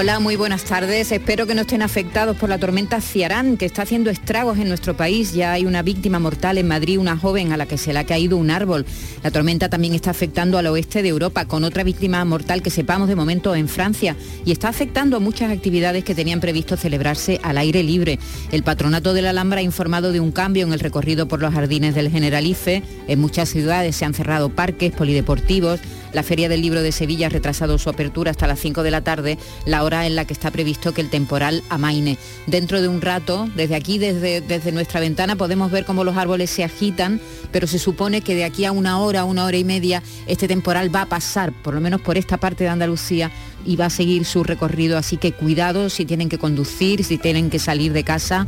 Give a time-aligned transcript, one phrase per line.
[0.00, 1.10] Hola, muy buenas tardes.
[1.10, 4.96] Espero que no estén afectados por la tormenta Ciarán, que está haciendo estragos en nuestro
[4.96, 5.32] país.
[5.32, 8.04] Ya hay una víctima mortal en Madrid, una joven a la que se le ha
[8.04, 8.86] caído un árbol.
[9.24, 13.08] La tormenta también está afectando al oeste de Europa, con otra víctima mortal que sepamos
[13.08, 14.14] de momento en Francia.
[14.44, 18.20] Y está afectando a muchas actividades que tenían previsto celebrarse al aire libre.
[18.52, 21.52] El patronato de la Alhambra ha informado de un cambio en el recorrido por los
[21.52, 22.84] jardines del Generalife.
[23.08, 25.80] En muchas ciudades se han cerrado parques, polideportivos.
[26.12, 29.02] La Feria del Libro de Sevilla ha retrasado su apertura hasta las 5 de la
[29.02, 32.18] tarde, la hora en la que está previsto que el temporal amaine.
[32.46, 36.50] Dentro de un rato, desde aquí, desde, desde nuestra ventana, podemos ver cómo los árboles
[36.50, 37.20] se agitan,
[37.52, 40.94] pero se supone que de aquí a una hora, una hora y media, este temporal
[40.94, 43.30] va a pasar, por lo menos por esta parte de Andalucía,
[43.68, 44.96] y va a seguir su recorrido.
[44.96, 48.46] Así que cuidado si tienen que conducir, si tienen que salir de casa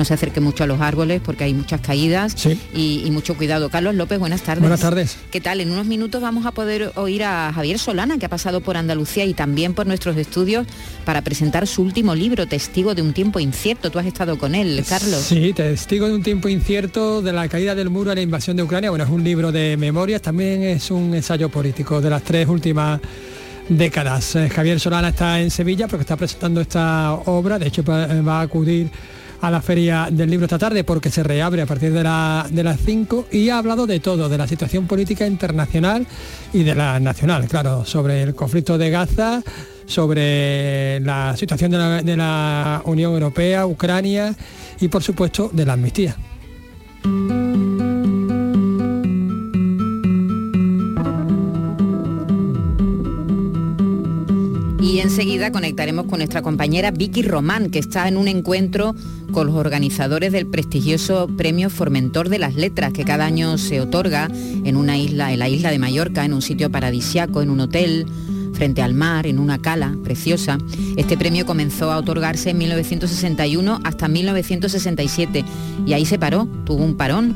[0.00, 2.34] no se acerque mucho a los árboles porque hay muchas caídas
[2.74, 3.68] y, mucho cuidado.
[3.68, 4.62] Carlos López, buenas tardes.
[4.62, 5.18] Buenas tardes.
[5.30, 5.60] ¿Qué tal?
[5.60, 9.26] En unos minutos vamos a poder oír a Javier Solana, que ha pasado por Andalucía
[9.26, 10.66] y también por nuestros estudios
[11.04, 13.90] para presentar su último libro, Testigo de un tiempo incierto.
[13.90, 15.20] Tú has estado con él, Carlos.
[15.20, 18.62] Sí, Testigo de un tiempo incierto de la caída del muro a la invasión de
[18.62, 18.88] Ucrania.
[18.88, 23.00] Bueno, es un libro de memorias, también es un ensayo político de las tres últimas
[23.70, 24.36] décadas.
[24.36, 28.42] Eh, Javier Solana está en Sevilla porque está presentando esta obra, de hecho va a
[28.42, 28.90] acudir
[29.40, 33.28] a la Feria del Libro esta tarde porque se reabre a partir de, las 5
[33.32, 36.06] y ha hablado de todo, de la situación política internacional
[36.52, 39.42] y de la nacional, claro, sobre el conflicto de Gaza,
[39.86, 44.34] sobre la situación de la Unión Europea, Ucrania
[44.80, 46.16] y por supuesto de la amnistía.
[55.48, 58.94] Conectaremos con nuestra compañera Vicky Román, que está en un encuentro
[59.32, 64.28] con los organizadores del prestigioso Premio Formentor de las Letras, que cada año se otorga
[64.64, 68.06] en una isla, en la isla de Mallorca, en un sitio paradisiaco, en un hotel
[68.52, 70.58] frente al mar, en una cala preciosa.
[70.98, 75.44] Este premio comenzó a otorgarse en 1961 hasta 1967
[75.86, 77.34] y ahí se paró, tuvo un parón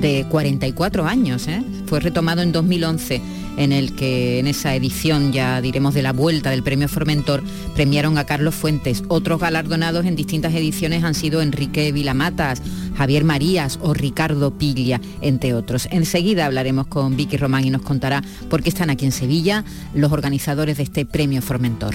[0.00, 1.62] de 44 años, ¿eh?
[1.86, 3.20] fue retomado en 2011
[3.56, 7.42] en el que en esa edición, ya diremos de la vuelta del premio Formentor,
[7.74, 9.02] premiaron a Carlos Fuentes.
[9.08, 12.62] Otros galardonados en distintas ediciones han sido Enrique Vilamatas,
[12.96, 15.88] Javier Marías o Ricardo Piglia, entre otros.
[15.90, 20.12] Enseguida hablaremos con Vicky Román y nos contará por qué están aquí en Sevilla los
[20.12, 21.94] organizadores de este premio Formentor.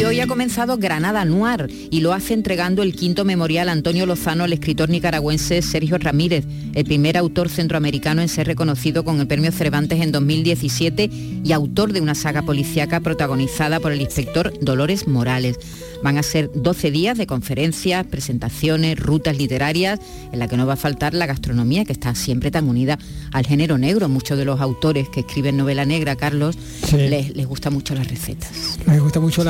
[0.00, 4.44] Y hoy ha comenzado Granada Noir y lo hace entregando el quinto memorial Antonio Lozano
[4.44, 9.52] al escritor nicaragüense Sergio Ramírez, el primer autor centroamericano en ser reconocido con el premio
[9.52, 11.10] Cervantes en 2017
[11.44, 15.58] y autor de una saga policíaca protagonizada por el inspector Dolores Morales.
[16.02, 20.00] Van a ser 12 días de conferencias, presentaciones, rutas literarias,
[20.32, 22.98] en la que no va a faltar la gastronomía, que está siempre tan unida
[23.32, 24.08] al género negro.
[24.08, 26.56] Muchos de los autores que escriben novela negra, Carlos,
[26.92, 28.78] les, les gustan mucho las recetas.
[28.86, 29.44] Les gusta mucho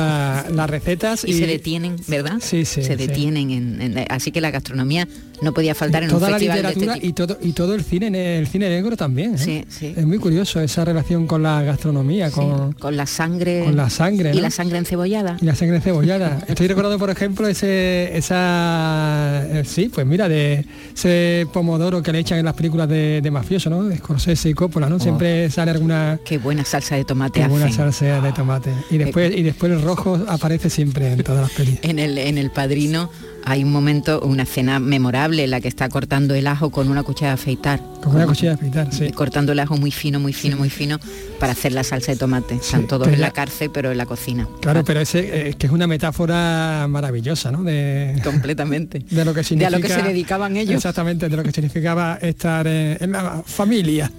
[0.49, 1.23] las recetas.
[1.25, 2.39] Y, se detienen, ¿verdad?
[2.41, 2.83] Sí, sí.
[2.83, 3.51] Se detienen.
[3.81, 5.07] En, así que la gastronomía
[5.41, 7.83] no podía faltar en un festival la literatura de este y todo y todo el
[7.83, 9.37] cine el cine negro también ¿eh?
[9.37, 9.93] sí, sí.
[9.95, 14.31] es muy curioso esa relación con la gastronomía con, con la sangre con la sangre
[14.33, 15.37] y la sangre encebollada.
[15.41, 16.43] Y la sangre encebollada.
[16.47, 22.19] Estoy recordando por ejemplo ese esa eh, sí pues mira de ese pomodoro que le
[22.19, 25.71] echan en las películas de, de mafioso no de Scorsese y Coppola no siempre sale
[25.71, 28.71] alguna qué buena salsa de tomate qué buena salsa de tomate.
[28.89, 32.37] Y después y después el rojo aparece siempre en todas las películas en el en
[32.37, 33.09] el padrino
[33.45, 37.03] hay un momento, una escena memorable en la que está cortando el ajo con una
[37.03, 37.81] cuchara de afeitar.
[38.01, 39.11] Con una cuchilla de afeitar, sí.
[39.11, 40.99] Cortando el ajo muy fino, muy fino, muy fino
[41.39, 42.55] para hacer la salsa de tomate.
[42.55, 44.47] Están todos en la cárcel, pero en la cocina.
[44.61, 47.63] Claro, pero ese es que es una metáfora maravillosa, ¿no?
[47.63, 48.99] De, Completamente.
[49.09, 50.75] De lo que significa, de a lo que se dedicaban ellos.
[50.75, 54.11] Exactamente, de lo que significaba estar en, la familia.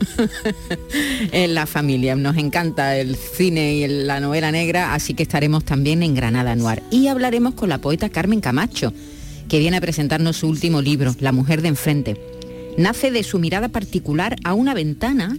[1.32, 2.14] en la familia.
[2.16, 6.82] Nos encanta el cine y la novela negra, así que estaremos también en Granada Noir.
[6.90, 8.92] Y hablaremos con la poeta Carmen Camacho
[9.48, 12.16] que viene a presentarnos su último libro, La mujer de enfrente.
[12.76, 15.36] Nace de su mirada particular a una ventana,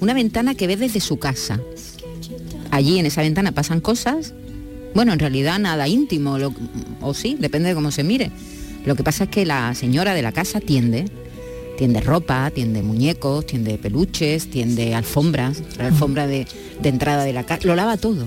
[0.00, 1.60] una ventana que ve desde su casa.
[2.70, 4.34] Allí en esa ventana pasan cosas,
[4.94, 6.36] bueno, en realidad nada íntimo,
[7.00, 8.30] o sí, depende de cómo se mire.
[8.84, 11.06] Lo que pasa es que la señora de la casa tiende,
[11.76, 16.46] tiende ropa, tiende muñecos, tiende peluches, tiende alfombras, la alfombra de,
[16.82, 18.26] entrada de la casa, lo lava todo.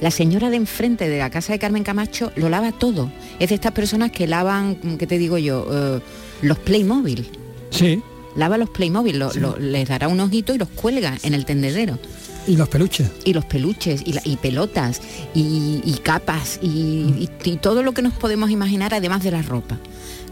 [0.00, 3.10] La señora de enfrente de la casa de Carmen Camacho lo lava todo.
[3.38, 5.66] Es de estas personas que lavan, ¿qué te digo yo?
[5.70, 6.00] Eh,
[6.42, 7.26] los Playmobil.
[7.70, 8.02] Sí.
[8.36, 9.22] Lava los Playmobil,
[9.60, 11.98] les dará un ojito y los cuelga en el tendedero.
[12.46, 13.10] Y los peluches.
[13.24, 15.00] Y los peluches, y, pelotas,
[15.34, 17.28] y, capas, y,
[17.62, 19.78] todo lo que nos podemos imaginar además de la ropa.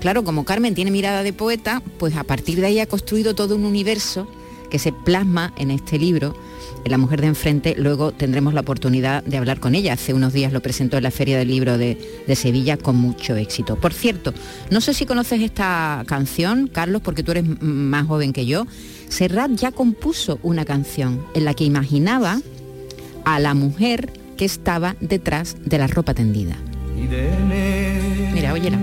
[0.01, 3.55] Claro, como Carmen tiene mirada de poeta, pues a partir de ahí ha construido todo
[3.55, 4.29] un universo
[4.73, 6.35] que se plasma en este libro
[6.87, 9.93] la mujer de enfrente, luego tendremos la oportunidad de hablar con ella.
[9.93, 11.99] Hace unos días lo presentó en la Feria del Libro de,
[12.35, 13.77] Sevilla con mucho éxito.
[13.77, 14.33] Por cierto,
[14.71, 18.67] no sé si conoces esta canción, Carlos, porque tú eres más joven que yo.
[19.09, 22.41] Serrat ya compuso una canción en la que imaginaba
[23.27, 26.57] a la mujer que estaba detrás de la ropa tendida.
[28.33, 28.79] Mira, óyela.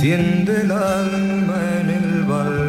[0.00, 2.68] tiende el alma en el balcón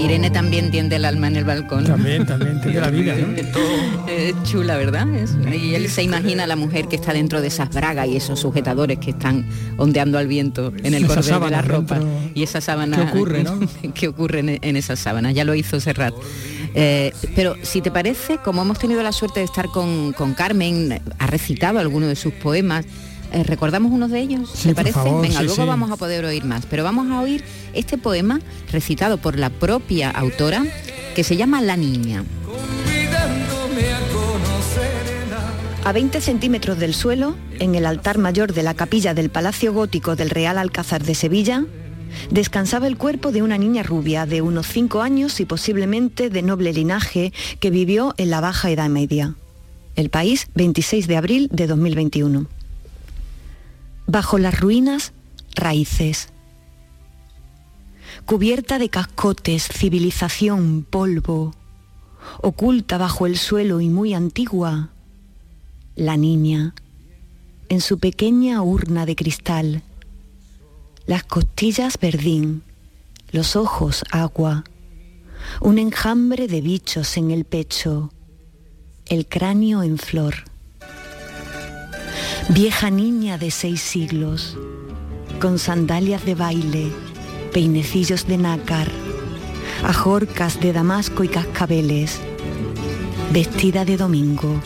[0.00, 1.84] Irene también tiende el alma en el balcón.
[1.84, 3.14] También, también tiende la vida,
[4.08, 5.06] Es chula, ¿verdad?
[5.52, 8.40] y él se imagina a la mujer que está dentro de esas bragas y esos
[8.40, 12.00] sujetadores que están ondeando al viento en el cordel de la ropa.
[12.34, 12.96] Y esa sábana...
[12.96, 13.60] ¿Qué ocurre, no?
[13.94, 15.34] ¿Qué ocurre en, en esas sábanas?
[15.34, 16.14] Ya lo hizo Serrat.
[16.74, 21.00] Eh, pero si te parece, como hemos tenido la suerte de estar con, con Carmen,
[21.18, 22.86] ha recitado algunos de sus poemas,
[23.32, 24.50] eh, ¿Recordamos uno de ellos?
[24.52, 24.98] Sí, parece?
[25.04, 26.66] Venga, luego vamos a poder oír más.
[26.66, 28.40] Pero vamos a oír este poema
[28.72, 30.64] recitado por la propia autora
[31.14, 32.24] que se llama La Niña.
[35.84, 40.14] A 20 centímetros del suelo, en el altar mayor de la capilla del Palacio Gótico
[40.14, 41.64] del Real Alcázar de Sevilla,
[42.30, 46.72] descansaba el cuerpo de una niña rubia de unos 5 años y posiblemente de noble
[46.72, 49.34] linaje que vivió en la Baja Edad Media.
[49.96, 52.59] El país, 26 de abril de 2021.
[54.06, 55.12] Bajo las ruinas,
[55.54, 56.28] raíces.
[58.26, 61.54] Cubierta de cascotes, civilización, polvo.
[62.42, 64.90] Oculta bajo el suelo y muy antigua,
[65.96, 66.74] la niña,
[67.68, 69.82] en su pequeña urna de cristal.
[71.06, 72.62] Las costillas verdín,
[73.32, 74.64] los ojos agua,
[75.60, 78.12] un enjambre de bichos en el pecho,
[79.06, 80.49] el cráneo en flor
[82.48, 84.56] vieja niña de seis siglos,
[85.40, 86.92] con sandalias de baile,
[87.52, 88.88] peinecillos de nácar,
[89.84, 92.20] ajorcas de damasco y cascabeles,
[93.32, 94.60] vestida de domingo,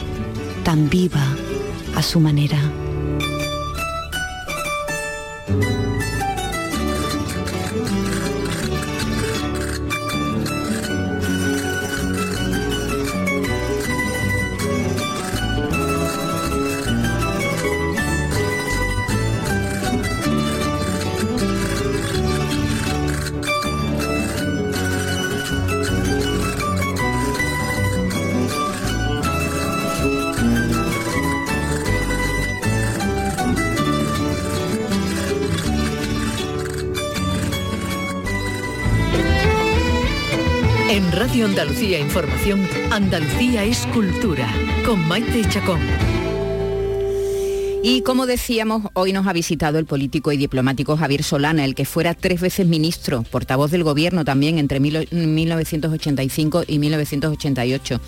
[0.64, 1.36] tan viva
[1.96, 2.83] a su manera.
[41.44, 44.50] Andalucía Información, Andalucía es cultura,
[44.86, 45.78] con Maite Chacón.
[47.82, 51.84] Y como decíamos, hoy nos ha visitado el político y diplomático Javier Solana, el que
[51.84, 58.00] fuera tres veces ministro, portavoz del gobierno también entre 1985 y 1988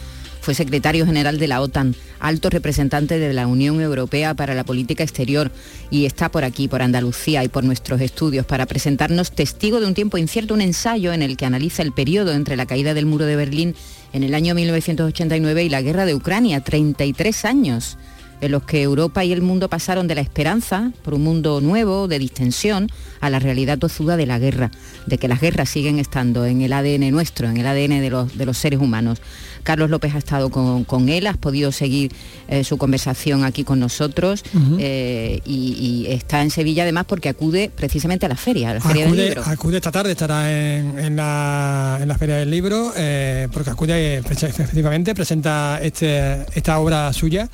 [0.46, 5.02] fue secretario general de la OTAN, alto representante de la Unión Europea para la Política
[5.02, 5.50] Exterior
[5.90, 9.94] y está por aquí, por Andalucía y por nuestros estudios para presentarnos Testigo de un
[9.94, 13.24] tiempo incierto, un ensayo en el que analiza el periodo entre la caída del muro
[13.24, 13.74] de Berlín
[14.12, 17.98] en el año 1989 y la guerra de Ucrania, 33 años
[18.40, 22.08] en los que Europa y el mundo pasaron de la esperanza por un mundo nuevo,
[22.08, 22.88] de distensión,
[23.20, 24.70] a la realidad tozuda de la guerra,
[25.06, 28.36] de que las guerras siguen estando en el ADN nuestro, en el ADN de los,
[28.36, 29.20] de los seres humanos.
[29.66, 32.12] Carlos López ha estado con, él, has podido seguir
[32.46, 34.44] eh, su conversación aquí con nosotros
[34.78, 39.06] eh, y, está en Sevilla además porque acude precisamente a la feria, a la feria
[39.06, 39.42] acude, del libro.
[39.44, 46.46] Acude esta tarde, estará en, la, feria del libro, eh, porque acude efectivamente, presenta este,
[46.54, 47.50] esta obra suya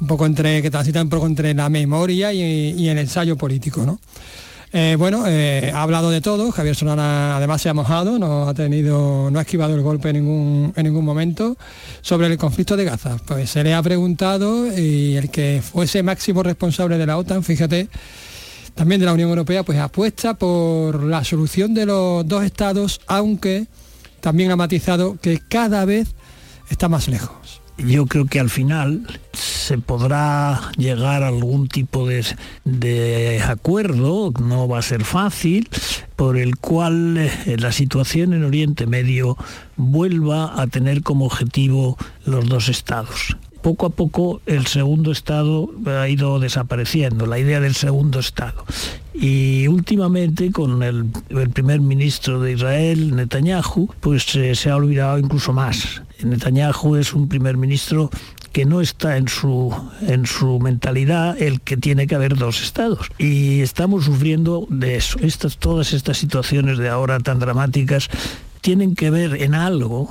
[0.00, 4.00] un poco entre, que transita un poco entre la memoria y, el ensayo político, ¿no?
[4.72, 8.54] Eh, bueno, eh, ha hablado de todo, Javier Solana además se ha mojado, no ha
[8.54, 11.56] tenido, no ha esquivado el golpe en ningún, en ningún momento.
[12.02, 16.44] Sobre el conflicto de Gaza, pues se le ha preguntado y el que fuese máximo
[16.44, 17.88] responsable de la OTAN, fíjate,
[18.76, 23.66] también de la Unión Europea, pues apuesta por la solución de los dos estados, aunque
[24.20, 26.14] también ha matizado que cada vez
[26.70, 27.39] está más lejos
[27.86, 34.78] yo creo que al final se podrá llegar a algún tipo de, acuerdo, no va
[34.78, 35.68] a ser fácil,
[36.16, 39.36] por el cual eh, la situación en Oriente Medio
[39.76, 46.08] vuelva a tener como objetivo los dos estados poco a poco el segundo Estado ha
[46.08, 48.64] ido desapareciendo, la idea del segundo Estado.
[49.14, 51.06] Y últimamente con el,
[51.52, 56.02] primer ministro de Israel, Netanyahu, pues eh, se ha olvidado incluso más.
[56.22, 58.10] Netanyahu es un primer ministro
[58.52, 63.10] que no está en su, en su mentalidad el que tiene que haber dos estados.
[63.18, 65.18] Y estamos sufriendo de eso.
[65.20, 68.08] Estas, todas estas situaciones de ahora tan dramáticas
[68.60, 70.10] tienen que ver en algo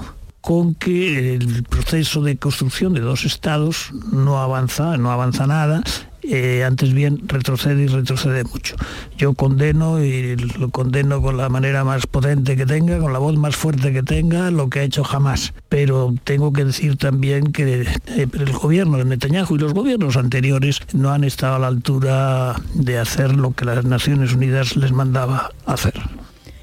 [0.49, 5.83] con que el proceso de construcción de dos estados no avanza, no avanza nada,
[6.23, 8.75] eh, antes bien retrocede y retrocede mucho.
[9.15, 13.37] Yo condeno y lo condeno con la manera más potente que tenga, con la voz
[13.37, 15.53] más fuerte que tenga, lo que ha hecho jamás.
[15.69, 20.79] Pero tengo que decir también que eh, el gobierno de Netanyahu y los gobiernos anteriores
[20.93, 25.51] no han estado a la altura de hacer lo que las Naciones Unidas les mandaba
[25.67, 25.93] hacer.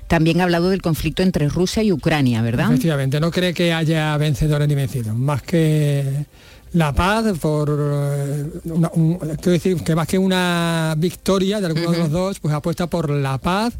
[0.08, 2.70] También ha hablado del conflicto entre Rusia y Ucrania, ¿verdad?
[2.70, 6.26] Efectivamente, no cree que haya vencedores ni vencidos, más que
[6.72, 12.10] la paz por eh, quiero decir que más que una victoria de alguno de los
[12.10, 13.74] dos, pues apuesta por la paz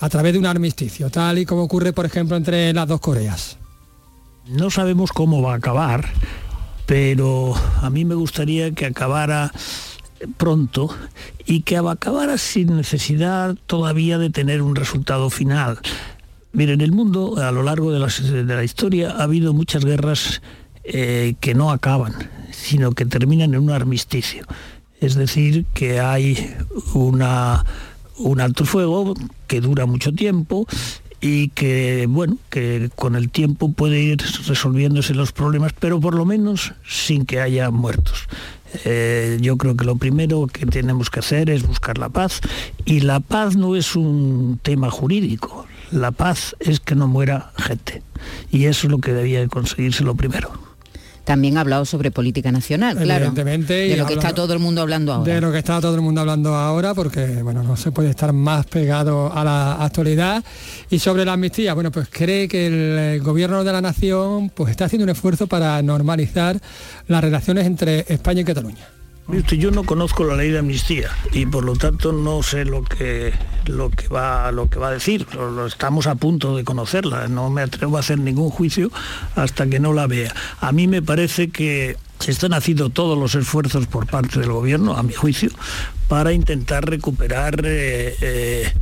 [0.00, 3.56] a través de un armisticio, tal y como ocurre, por ejemplo, entre las dos Coreas.
[4.48, 6.04] No sabemos cómo va a acabar,
[6.86, 9.52] pero a mí me gustaría que acabara
[10.28, 10.88] pronto
[11.46, 15.78] y que acabara sin necesidad todavía de tener un resultado final.
[16.52, 20.40] Miren, en el mundo, a lo largo de la, historia, ha habido muchas guerras
[20.84, 22.14] eh, que no acaban,
[22.52, 24.46] sino que terminan en un armisticio.
[25.00, 26.54] Es decir, que hay
[26.94, 27.64] una,
[28.18, 29.14] un alto fuego
[29.48, 30.66] que dura mucho tiempo
[31.20, 36.26] y que bueno que con el tiempo puede ir resolviéndose los problemas pero por lo
[36.26, 38.28] menos sin que haya muertos
[38.84, 42.40] eh, yo creo que lo primero que tenemos que hacer es buscar la paz.
[42.84, 48.02] Y la paz no es un tema jurídico, la paz es que no muera gente.
[48.50, 50.73] Y eso es lo que debía conseguirse lo primero
[51.24, 53.32] también ha hablado sobre política nacional, claro.
[53.32, 55.34] De lo que está todo el mundo hablando ahora.
[55.34, 58.32] De lo que está todo el mundo hablando ahora, porque bueno, no se puede estar
[58.32, 60.44] más pegado a la actualidad.
[60.90, 62.66] Y sobre la amnistía, bueno, pues cree que
[63.14, 66.58] el gobierno de la nación pues está haciendo un esfuerzo para normalizar
[67.08, 68.88] las relaciones entre España y Cataluña
[69.28, 73.32] yo no conozco la ley de amnistía y por lo tanto no sé lo que,
[73.66, 75.26] lo que, va, lo que va a decir.
[75.66, 77.28] Estamos a punto de conocerla.
[77.28, 78.90] No me atrevo a hacer ningún juicio
[79.34, 80.34] hasta que no la vea.
[80.60, 85.02] A mí me parece que están haciendo todos los esfuerzos por parte del gobierno, a
[85.02, 85.50] mi juicio,
[86.08, 88.72] para intentar recuperar eh, eh,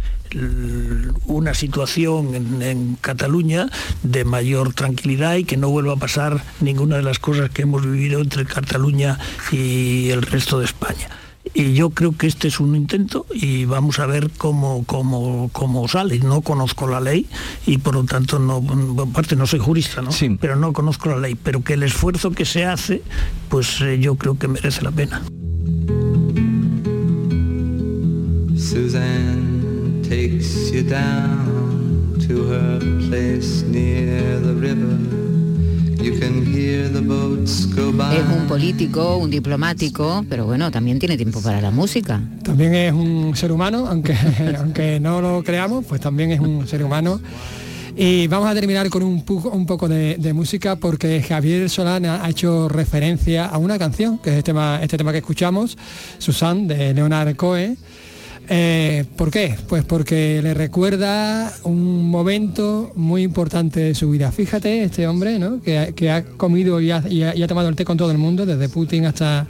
[1.26, 3.68] una situación en, Cataluña
[4.02, 7.84] de mayor tranquilidad y que no vuelva a pasar ninguna de las cosas que hemos
[7.84, 9.18] vivido entre Cataluña
[9.50, 11.08] y el resto de España.
[11.54, 15.86] Y yo creo que este es un intento y vamos a ver cómo, cómo, cómo
[15.88, 16.18] sale.
[16.20, 17.26] No conozco la ley
[17.66, 18.64] y por lo tanto, no,
[19.02, 20.10] aparte no soy jurista, ¿no?
[20.40, 21.34] pero no conozco la ley.
[21.34, 23.02] Pero que el esfuerzo que se hace,
[23.48, 25.22] pues eh, yo creo que merece la pena.
[38.12, 42.20] Es un político, un diplomático, pero bueno, también tiene tiempo para la música.
[42.42, 44.14] También es un ser humano, aunque,
[44.58, 47.18] aunque no lo creamos, pues también es un ser humano.
[47.96, 52.68] Y vamos a terminar con un, un poco de, música porque Javier Solana ha hecho
[52.68, 55.78] referencia a una canción, que es este tema, este tema que escuchamos,
[56.18, 57.78] Susan, de Leonard Cohen
[58.48, 59.56] eh, ¿Por qué?
[59.68, 64.32] Pues porque le recuerda un momento muy importante de su vida.
[64.32, 65.62] Fíjate, este hombre, ¿no?
[65.62, 69.46] que, ha comido y ha, tomado el té con todo el mundo, desde Putin hasta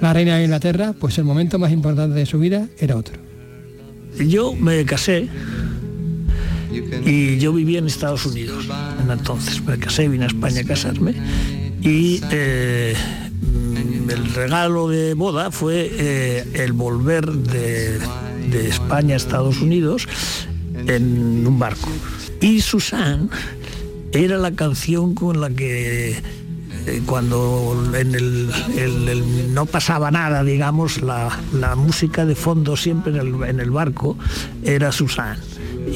[0.00, 3.14] la reina de Inglaterra, pues el momento más importante de su vida era otro.
[4.18, 5.28] Yo me casé
[7.04, 8.68] y yo vivía en Estados Unidos
[9.02, 9.64] en entonces.
[9.64, 11.14] Me casé, vine a España a casarme
[11.82, 12.94] y eh,
[14.08, 17.98] el regalo de boda fue eh, el volver de
[18.54, 20.06] de España a Estados Unidos
[20.86, 21.90] en un barco.
[22.40, 23.28] Y Susan
[24.12, 26.16] era la canción con la que
[26.86, 31.30] eh, cuando en el, no pasaba nada, digamos, la,
[31.76, 34.16] música de fondo siempre en el, barco
[34.62, 35.36] era Susan.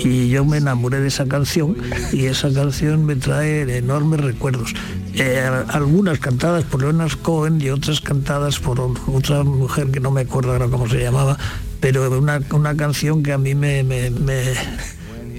[0.05, 1.77] Y yo me enamoré de esa canción
[2.13, 4.75] y esa canción me trae enormes recuerdos.
[5.15, 10.23] Eh, algunas cantadas por Leonard Cohen y otras cantadas por otra mujer que no me
[10.23, 11.39] acuerdo ahora cómo se llamaba,
[11.81, 14.11] pero una, una canción que a mí me, me,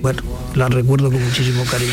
[0.01, 0.21] bueno,
[0.55, 1.91] la recuerdo con muchísimo cariño.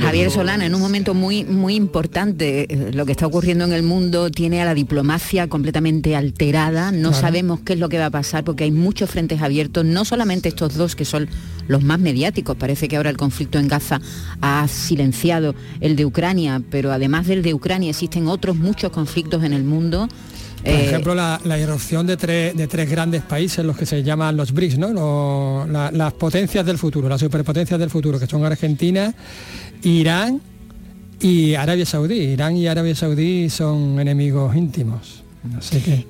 [0.00, 3.82] Javier Solana, en un momento muy, muy importante, eh, lo que está ocurriendo en el
[3.82, 8.10] mundo tiene a la diplomacia completamente alterada, no sabemos qué es lo que va a
[8.10, 11.28] pasar porque hay muchos frentes abiertos, no solamente estos dos que son
[11.68, 14.00] los más mediáticos, parece que ahora el conflicto en Gaza
[14.40, 19.52] ha silenciado el de Ucrania, pero además del de Ucrania existen otros muchos conflictos en
[19.52, 20.08] el mundo
[20.64, 24.36] por eh, ejemplo, la, irrupción de tres, de tres grandes países, los que se llaman
[24.36, 25.66] los BRICS, ¿no?
[25.66, 29.14] las potencias del futuro, las superpotencias del futuro, que son Argentina,
[29.82, 30.40] Irán
[31.20, 32.18] y Arabia Saudí.
[32.18, 35.23] Irán y Arabia Saudí son enemigos íntimos.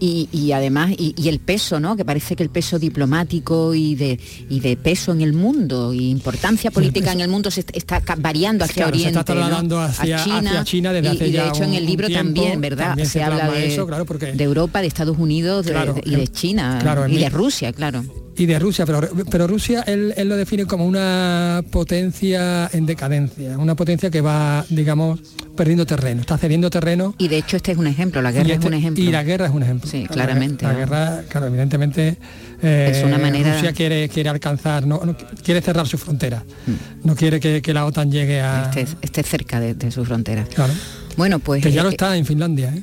[0.01, 1.97] Y, además, y, el peso, ¿no?
[1.97, 6.11] Que parece que el peso diplomático y de, y de peso en el mundo y
[6.11, 9.13] importancia política en el mundo se está variando hacia Oriente.
[9.13, 10.25] Se está trasladando hacia,
[10.65, 12.97] China, desde hace y, de hecho en el libro también, ¿verdad?
[13.05, 15.67] se, habla de, de, Europa, de Estados Unidos
[16.05, 18.05] y de China y de Rusia, claro
[18.37, 19.01] y de Rusia, pero,
[19.31, 25.21] pero Rusia él, lo define como una potencia en decadencia, una potencia que va, digamos,
[25.57, 27.15] perdiendo terreno, está cediendo terreno.
[27.19, 29.05] Y de hecho este es un ejemplo, la guerra es este un ejemplo.
[29.05, 29.91] Y la guerra es un ejemplo.
[29.91, 30.65] Sí, claramente.
[30.65, 32.17] La, guerra, claro, evidentemente
[32.63, 33.55] eh, es una manera...
[33.55, 35.01] Rusia quiere, quiere alcanzar, no,
[35.45, 37.07] quiere cerrar su frontera, mm.
[37.07, 38.71] no quiere que, la OTAN llegue a...
[39.01, 40.45] Esté, cerca de, su frontera.
[40.45, 40.73] Claro.
[41.17, 41.63] Bueno, pues...
[41.63, 42.83] Que ya lo eh, está en Finlandia, ¿eh?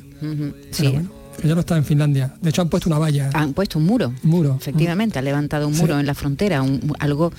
[0.70, 0.98] sí
[1.42, 2.34] ya no está en Finlandia.
[2.40, 3.30] De hecho han puesto una valla.
[3.34, 4.12] Han puesto un muro.
[4.22, 4.56] muro.
[4.60, 6.64] Efectivamente, han levantado un muro en la frontera,
[6.98, 7.32] algo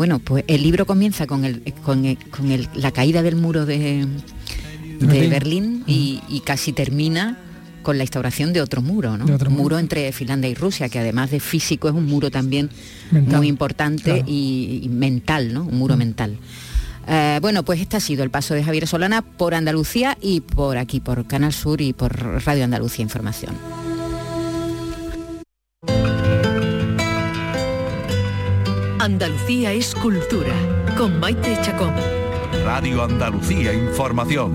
[0.00, 2.02] bueno, pues el libro comienza con, el, con,
[2.74, 4.06] la caída del muro de,
[4.98, 7.36] Berlín, y, casi termina
[7.82, 9.26] con la instauración de otro muro, ¿no?
[9.34, 9.78] Otro muro.
[9.78, 12.70] entre Finlandia y Rusia, que además de físico es un muro también
[13.10, 15.64] muy importante y, mental, ¿no?
[15.64, 16.38] Un muro mental.
[17.06, 20.78] Eh, bueno, pues este ha sido el paso de Javier Solana por Andalucía y por
[20.78, 23.56] aquí, por Canal Sur y por Radio Andalucía Información.
[29.00, 30.54] Andalucía es cultura,
[30.96, 31.94] con Maite Chacón.
[32.64, 34.52] Radio Andalucía Información.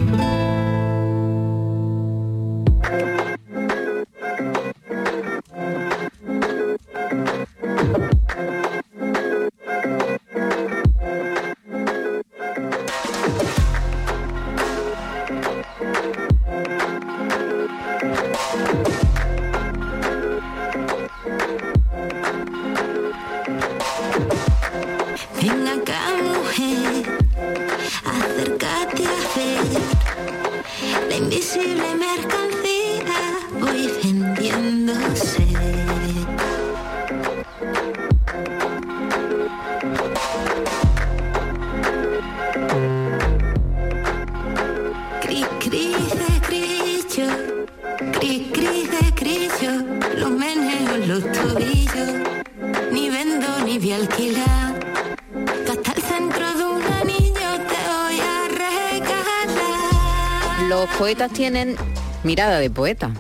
[60.98, 61.76] Poetas tienen
[62.24, 63.12] mirada de poeta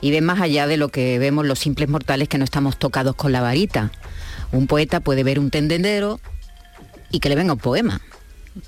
[0.00, 3.16] y ven más allá de lo que vemos los simples mortales que no estamos tocados
[3.16, 3.90] con la varita.
[4.52, 6.20] Un poeta puede ver un tendedero
[7.10, 8.00] y que le venga un poema.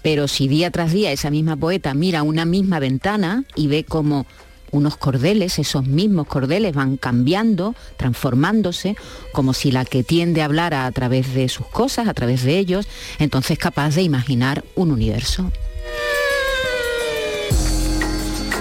[0.03, 4.27] Pero si día tras día esa misma poeta mira una misma ventana y ve como
[4.73, 8.97] unos cordeles, esos mismos cordeles van cambiando, transformándose,
[9.33, 12.59] como si la que tiende a hablar a través de sus cosas, a través de
[12.59, 15.53] ellos, entonces es capaz de imaginar un universo.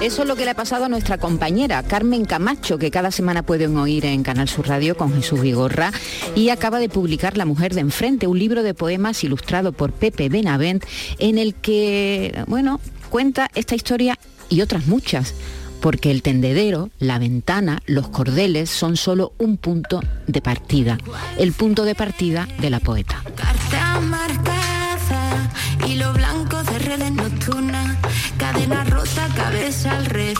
[0.05, 3.41] Eso es lo que le ha pasado a nuestra compañera Carmen Camacho, que cada semana
[3.41, 5.91] pueden oír en Canal Sur Radio con Jesús Vigorra,
[6.35, 10.29] y acaba de publicar La Mujer de Enfrente, un libro de poemas ilustrado por Pepe
[10.29, 10.85] Benavent,
[11.17, 15.33] en el que, bueno, cuenta esta historia y otras muchas
[15.81, 20.99] porque el tendedero, la ventana, los cordeles son solo un punto de partida,
[21.39, 23.23] el punto de partida de la poeta.
[28.67, 30.37] Cadena rota, cabeza al revés.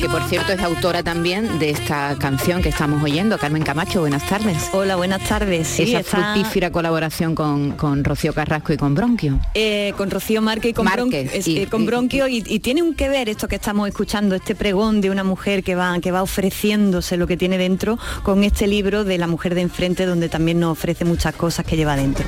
[0.00, 4.26] que por cierto es autora también de esta canción que estamos oyendo, Carmen Camacho, buenas
[4.28, 4.70] tardes.
[4.72, 5.68] Hola, buenas tardes.
[5.68, 9.38] Sí, Esa fructífera colaboración con, con, Rocío Carrasco y con Bronquio.
[9.54, 13.28] Eh, con Rocío Márquez y con, Bronquio, y, con Bronquio y, tiene un que ver
[13.28, 17.26] esto que estamos escuchando, este pregón de una mujer que va, que va ofreciéndose lo
[17.26, 21.04] que tiene dentro con este libro de la mujer de enfrente donde también nos ofrece
[21.04, 22.24] muchas cosas que lleva dentro.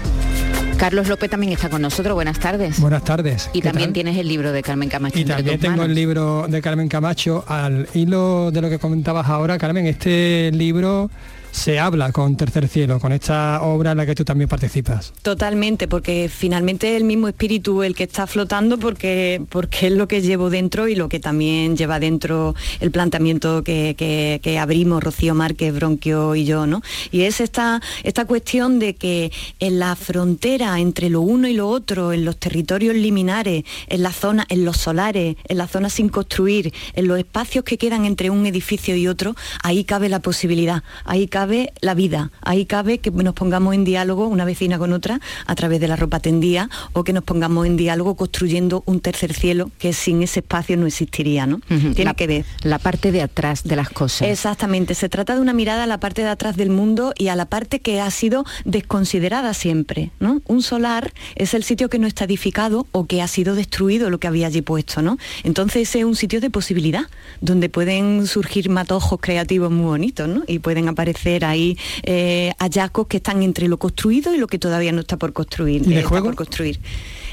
[0.83, 2.12] Carlos López también está con nosotros.
[2.12, 2.81] Buenas tardes.
[2.81, 3.49] Buenas tardes.
[3.53, 5.16] Y también tienes el libro de Carmen Camacho.
[5.16, 7.45] Y también tengo el libro de Carmen Camacho.
[7.47, 11.09] Al hilo de lo que comentabas ahora, Carmen, este libro
[11.53, 15.12] se habla con Tercer Cielo, con esta obra en la que tú también participas.
[15.23, 20.09] Totalmente, porque finalmente es el mismo espíritu el que está flotando porque, porque es lo
[20.09, 25.35] que llevo dentro y lo que también lleva dentro el planteamiento que, que, abrimos Rocío
[25.35, 26.83] Márquez, Bronquio y yo, ¿no?
[27.11, 31.69] Y es esta, esta cuestión de que en la frontera entre lo uno y lo
[31.69, 36.09] otro, en los territorios liminares, en la zona, en los solares, en las zonas sin
[36.09, 40.83] construir, en los espacios que quedan entre un edificio y otro, ahí cabe la posibilidad,
[41.05, 45.20] ahí cabe la vida, ahí cabe que nos pongamos en diálogo una vecina con otra
[45.44, 49.35] a través de la ropa tendida o que nos pongamos en diálogo construyendo un tercer
[49.35, 51.61] cielo que sin ese espacio no existiría, ¿no?
[51.96, 52.44] Tiene que ver.
[52.62, 54.28] La parte de atrás de las cosas.
[54.28, 57.35] Exactamente, se trata de una mirada a la parte de atrás del mundo y a
[57.35, 60.42] la parte que ha sido desconsiderada siempre, ¿no?
[60.46, 64.20] Un solar es el sitio que no está edificado o que ha sido destruido lo
[64.20, 65.18] que había allí puesto, ¿no?
[65.42, 67.07] Entonces es un sitio de posibilidad,
[67.40, 70.44] donde pueden surgir matojos creativos muy bonitos, ¿no?
[70.46, 74.92] Y pueden aparecer ahí eh, hallazgos que están entre lo construido y lo que todavía
[74.92, 75.90] no está por construir.
[75.90, 76.27] ¿Y juego?
[76.27, 76.79] por construir.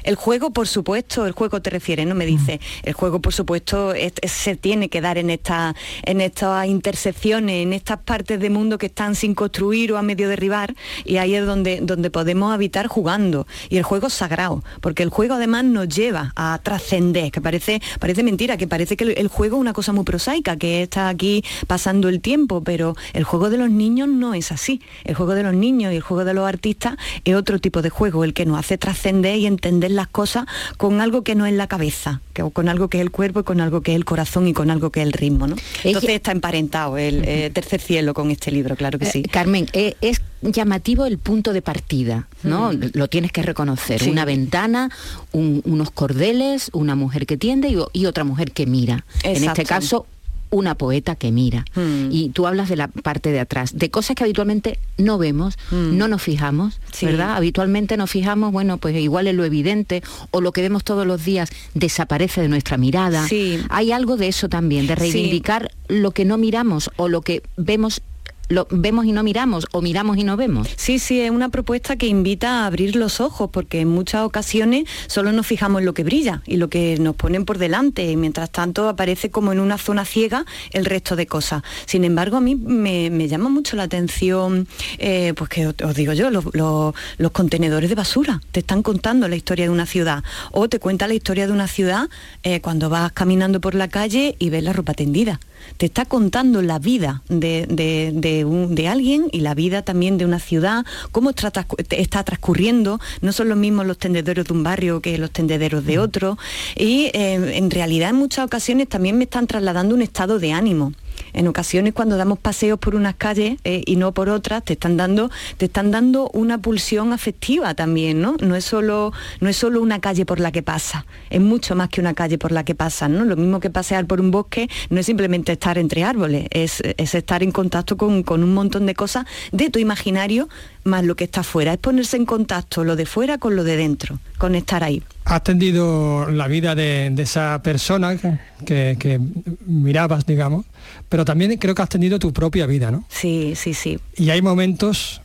[0.04, 2.16] El juego, por supuesto, el juego te refiere, ¿no?
[2.16, 7.64] Me dice, el juego, por supuesto, se tiene que dar en, esta, en estas intersecciones,
[7.64, 11.36] en estas partes del mundo que están sin construir o a medio derribar, y ahí
[11.36, 13.48] es donde, donde podemos habitar jugando.
[13.70, 17.82] Y el juego es sagrado, porque el juego además nos lleva a trascender, que parece,
[18.00, 21.44] parece mentira, que parece que el, juego es una cosa muy prosaica, que está aquí
[21.68, 24.82] pasando el tiempo, pero el juego de los niños no es así.
[25.04, 27.90] El juego de los niños y el juego de los artistas es otro tipo de
[27.90, 30.46] juego, el que nos hace trascender y entender las cosas
[30.78, 33.44] con algo que no es la cabeza, que, con algo que es el cuerpo y
[33.44, 35.48] con algo que es el corazón y con algo que es el ritmo.
[35.48, 35.56] ¿no?
[35.84, 39.24] Entonces está emparentado el eh, tercer cielo con este libro, claro que eh, sí.
[39.24, 42.72] Carmen, eh, es llamativo el punto de partida, ¿no?
[42.72, 44.08] Lo tienes que reconocer.
[44.10, 44.90] Una ventana,
[45.34, 49.06] unos cordeles, una mujer que tiende y, otra mujer que mira.
[49.24, 50.06] En este caso,
[50.50, 51.66] una poeta que mira.
[51.76, 52.10] Hmm.
[52.12, 55.98] Y tú hablas de la parte de atrás, de cosas que habitualmente no vemos, hmm.
[55.98, 57.36] no nos fijamos, ¿verdad?
[57.36, 61.24] Habitualmente nos fijamos, bueno, pues igual es lo evidente o lo que vemos todos los
[61.24, 63.28] días desaparece de nuestra mirada.
[63.70, 68.02] Hay algo de eso también, de reivindicar lo que no miramos o lo que vemos
[68.50, 70.68] lo vemos y no miramos o miramos y no vemos.
[70.76, 74.86] Sí, sí, es una propuesta que invita a abrir los ojos porque en muchas ocasiones
[75.08, 78.18] solo nos fijamos en lo que brilla y lo que nos ponen por delante y
[78.18, 81.64] mientras tanto aparece como en una zona ciega el resto de cosas.
[81.86, 86.32] Sin embargo, a mí me, llama mucho la atención, eh, pues que os, digo yo,
[86.32, 91.08] los, contenedores de basura te están contando la historia de una ciudad o te cuenta
[91.08, 92.10] la historia de una ciudad
[92.42, 95.40] eh, cuando vas caminando por la calle y ves la ropa tendida
[95.78, 101.32] te está contando la vida de, alguien y la vida también de una ciudad, cómo
[101.32, 105.98] está, transcurriendo, no son los mismos los tendederos de un barrio que los tendederos de
[105.98, 106.02] mm.
[106.02, 106.38] otro,
[106.76, 110.94] y eh, en realidad en muchas ocasiones también me están trasladando un estado de ánimo
[111.34, 114.98] en ocasiones cuando damos paseos por unas calles eh, y no por otras, te están
[114.98, 118.36] dando, te están dando una pulsión afectiva también, ¿no?
[118.42, 121.90] No es solo, no es solo una calle por la que pasa, es mucho más
[121.90, 123.26] que una calle por la que pasa, ¿no?
[123.26, 127.44] Lo mismo que pasear por un bosque no es simplemente estar entre árboles, es, estar
[127.44, 130.50] en contacto con, con un montón de cosas de tu imaginario
[130.84, 133.78] más lo que está fuera, es ponerse en contacto lo de fuera con lo de
[133.78, 135.04] dentro, con estar ahí.
[135.26, 138.18] Has tendido la vida de, esa persona
[138.66, 139.20] que,
[139.66, 140.66] mirabas, digamos,
[141.10, 143.06] pero también creo que has tenido tu propia vida, ¿no?
[143.10, 144.00] Sí, sí, sí.
[144.16, 145.22] Y hay momentos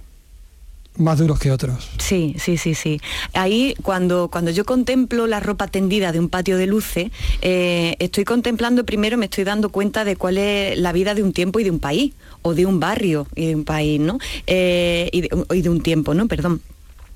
[0.96, 1.90] más duros que otros.
[1.98, 3.00] Sí, sí, sí, sí.
[3.32, 7.10] Ahí cuando, cuando yo contemplo la ropa tendida de un patio de luces,
[7.42, 11.32] eh, estoy contemplando primero, me estoy dando cuenta de cuál es la vida de un
[11.32, 12.12] tiempo y de un país,
[12.42, 14.18] o de un barrio y de un país, ¿no?
[14.46, 16.28] Eh, y, de, y de un tiempo, ¿no?
[16.28, 16.60] Perdón.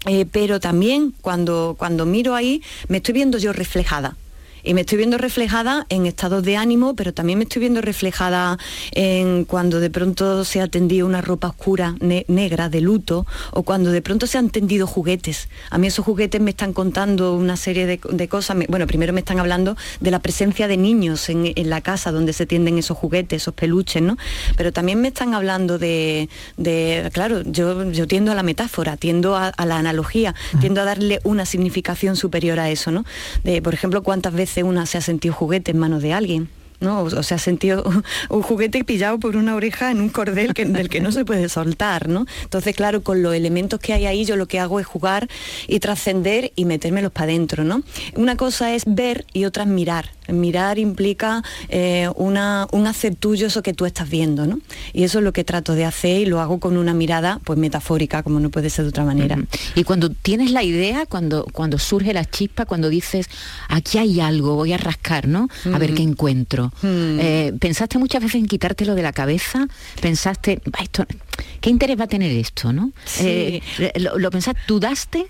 [0.07, 4.16] Eh, pero también cuando, cuando miro ahí me estoy viendo yo reflejada
[4.62, 8.59] y me estoy viendo reflejada en estados de ánimo, pero también me estoy viendo reflejada
[8.92, 13.90] en cuando de pronto se ha tendido una ropa oscura, negra, de luto, o cuando
[13.90, 15.49] de pronto se han tendido juguetes.
[15.71, 18.57] A mí esos juguetes me están contando una serie de, cosas.
[18.68, 22.47] Bueno, primero me están hablando de la presencia de niños en, la casa donde se
[22.47, 24.16] tienden esos juguetes, esos peluches, ¿no?
[24.57, 26.29] Pero también me están hablando de,
[27.12, 31.44] claro, yo, yo tiendo a la metáfora, tiendo a, la analogía, tiendo a darle una
[31.44, 33.05] significación superior a eso, ¿no?
[33.44, 36.49] De, por ejemplo, cuántas veces una se ha sentido juguete en manos de alguien.
[36.81, 37.03] ¿no?
[37.03, 37.85] O sea, ha sentido
[38.29, 41.49] un juguete pillado por una oreja en un cordel que, del que no se puede
[41.49, 42.27] soltar, ¿no?
[42.42, 45.29] Entonces, claro, con los elementos que hay ahí, yo lo que hago es jugar
[45.66, 47.83] y trascender y metérmelos para adentro, ¿no?
[48.14, 50.17] Una cosa es ver y otra es mirar.
[50.29, 54.61] Mirar implica eh, una, un hacer tuyo eso que tú estás viendo, ¿no?
[54.93, 57.59] Y eso es lo que trato de hacer y lo hago con una mirada pues
[57.59, 59.38] metafórica, como no puede ser de otra manera.
[59.75, 63.27] Y cuando tienes la idea, cuando, cuando surge la chispa, cuando dices,
[63.69, 65.49] aquí hay algo, voy a rascar, ¿no?
[65.73, 66.73] A ver qué encuentro.
[66.83, 69.67] Eh, ¿Pensaste muchas veces en quitártelo de la cabeza?
[70.01, 71.07] ¿Pensaste, esto,
[71.61, 72.92] qué interés va a tener esto, no?
[73.20, 73.61] Eh,
[73.96, 75.27] lo, pensaste, ¿dudaste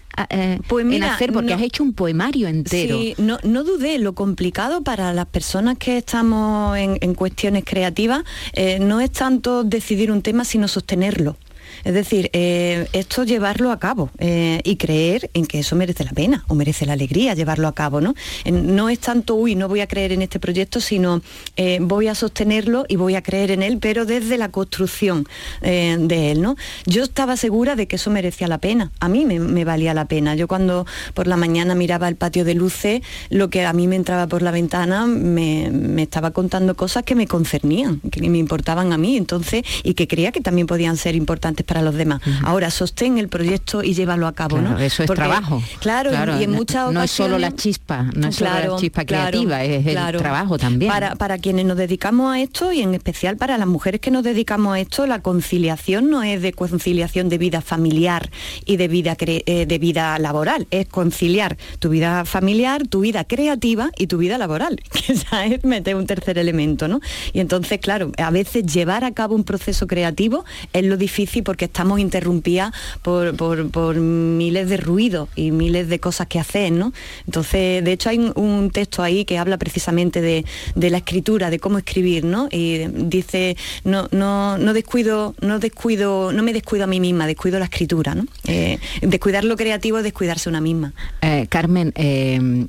[0.66, 1.32] pues en hacer?
[1.32, 2.98] Porque has hecho un poemario entero.
[2.98, 8.78] Sí, no, no dudé, lo complicado para las personas que estamos en, cuestiones creativas eh,
[8.80, 11.36] no es tanto decidir un tema, sino sostenerlo.
[11.84, 16.12] Es decir, eh, esto llevarlo a cabo eh, y creer en que eso merece la
[16.12, 18.14] pena o merece la alegría llevarlo a cabo, ¿no?
[18.50, 21.22] no es tanto, uy, no voy a creer en este proyecto, sino
[21.56, 25.26] eh, voy a sostenerlo y voy a creer en él, pero desde la construcción
[25.60, 26.56] de él, ¿no?
[26.86, 30.34] Yo estaba segura de que eso merecía la pena, a mí me, valía la pena.
[30.34, 33.96] Yo cuando por la mañana miraba el patio de luces, lo que a mí me
[33.96, 38.98] entraba por la ventana me, estaba contando cosas que me concernían, que me importaban a
[38.98, 42.20] mí, entonces, y que creía que también podían ser importantes para los demás.
[42.42, 44.78] Ahora, sostén el proyecto y llévalo a cabo, ¿no?
[44.78, 45.62] Eso es trabajo.
[45.80, 46.94] Claro, y en muchas ocasiones...
[46.94, 50.90] No es solo la chispa, no es solo la chispa creativa, es el trabajo también.
[50.90, 54.24] Para, para quienes nos dedicamos a esto y en especial para las mujeres que nos
[54.24, 58.30] dedicamos a esto, la conciliación no es de conciliación de vida familiar
[58.64, 63.90] y de vida, eh, de vida laboral, es conciliar tu vida familiar, tu vida creativa
[63.98, 67.00] y tu vida laboral, que esa es meter un tercer elemento, ¿no?
[67.34, 71.57] Y entonces, claro, a veces llevar a cabo un proceso creativo es lo difícil porque
[71.58, 76.92] que estamos interrumpidas por, miles de ruidos y miles de cosas que hacer, ¿no?
[77.26, 80.44] Entonces, de hecho hay un, texto ahí que habla precisamente de,
[80.90, 82.48] la escritura, de cómo escribir, ¿no?
[82.50, 87.58] Y dice, no, no, no descuido, no descuido, no me descuido a mí misma, descuido
[87.58, 88.26] la escritura, ¿no?
[88.46, 90.92] Eh, descuidar lo creativo es descuidarse una misma.
[91.22, 92.66] Eh, Carmen, eh,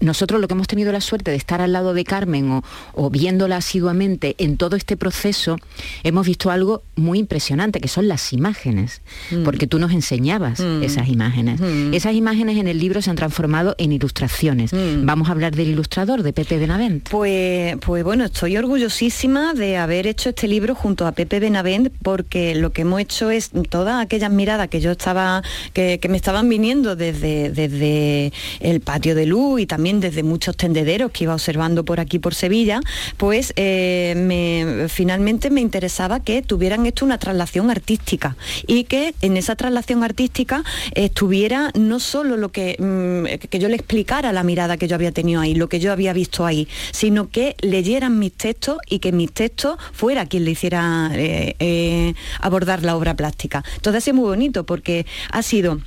[0.00, 3.10] nosotros lo que hemos tenido la suerte de estar al lado de Carmen o, o
[3.10, 5.56] viéndola asiduamente en todo este proceso,
[6.02, 9.42] hemos visto algo muy impresionante, que son las imágenes, mm.
[9.42, 10.82] porque tú nos enseñabas mm.
[10.82, 11.60] esas imágenes.
[11.60, 11.94] Mm.
[11.94, 14.70] Esas imágenes en el libro se han transformado en ilustraciones.
[15.02, 17.08] Vamos a hablar del ilustrador, de Pepe Benavent.
[17.08, 22.54] Pues, pues bueno, estoy orgullosísima de haber hecho este libro junto a Pepe Benavent, porque
[22.54, 26.96] lo que hemos hecho es todas aquellas miradas que yo estaba, que, me estaban viniendo
[26.96, 32.00] desde, desde el patio de luz y también desde muchos tendederos que iba observando por
[32.00, 32.80] aquí por Sevilla,
[33.16, 39.14] pues eh, me, finalmente me interesaba que tuvieran esto una traslación artística artística y que
[39.22, 40.62] en esa traslación artística
[40.94, 45.12] estuviera no solo lo que, mm, que yo le explicara la mirada que yo había
[45.12, 49.12] tenido ahí, lo que yo había visto ahí, sino que leyeran mis textos y que
[49.12, 53.64] mis textos fuera quien le hiciera eh, eh, abordar la obra plástica.
[53.76, 55.80] Entonces sido muy bonito porque ha sido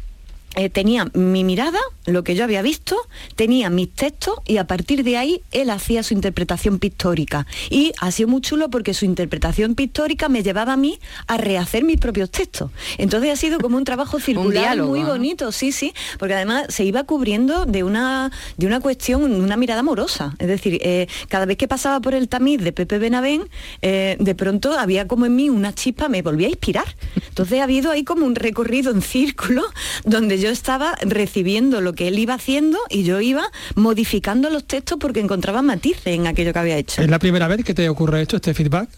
[0.55, 2.95] eh, tenía mi mirada, lo que yo había visto,
[3.35, 7.47] tenía mis textos y a partir de ahí él hacía su interpretación pictórica.
[7.69, 11.83] Y ha sido muy chulo porque su interpretación pictórica me llevaba a mí a rehacer
[11.83, 12.71] mis propios textos.
[12.97, 17.03] Entonces ha sido como un trabajo circular muy bonito, sí, sí, porque además se iba
[17.03, 20.35] cubriendo de una, de una cuestión, una mirada amorosa.
[20.39, 23.49] Es decir, eh, cada vez que pasaba por el tamiz de Pepe Benavén,
[23.81, 26.95] eh, de pronto había como en mí una chispa, me volvía a inspirar.
[27.29, 29.63] Entonces ha habido ahí como un recorrido en círculo
[30.03, 34.97] donde yo estaba recibiendo lo que él iba haciendo y yo iba modificando los textos
[34.99, 37.01] porque encontraba matices en aquello que había hecho.
[37.01, 38.89] ¿Es la primera vez que te ocurre esto, este feedback?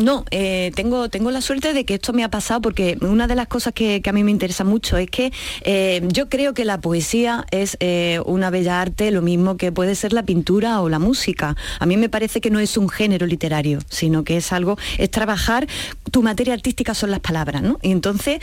[0.00, 3.34] No, eh, tengo, tengo la suerte de que esto me ha pasado porque una de
[3.34, 5.32] las cosas que, a mí me interesa mucho es que
[5.64, 9.94] eh, yo creo que la poesía es eh, una bella arte, lo mismo que puede
[9.94, 11.56] ser la pintura o la música.
[11.78, 15.10] A mí me parece que no es un género literario, sino que es algo, es
[15.10, 15.66] trabajar,
[16.10, 17.78] tu materia artística son las palabras, ¿no?
[17.82, 18.40] Y entonces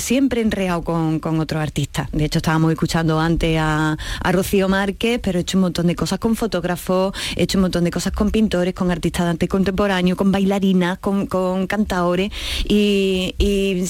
[0.00, 2.08] siempre he enreado con, con, otros artistas.
[2.12, 3.96] De hecho, estábamos escuchando antes a,
[4.32, 7.84] Rocío Márquez, pero he hecho un montón de cosas con fotógrafos, he hecho un montón
[7.84, 12.30] de cosas con pintores, con artistas de arte contemporáneo, con bailarinas con, con cantaores
[12.64, 13.34] y,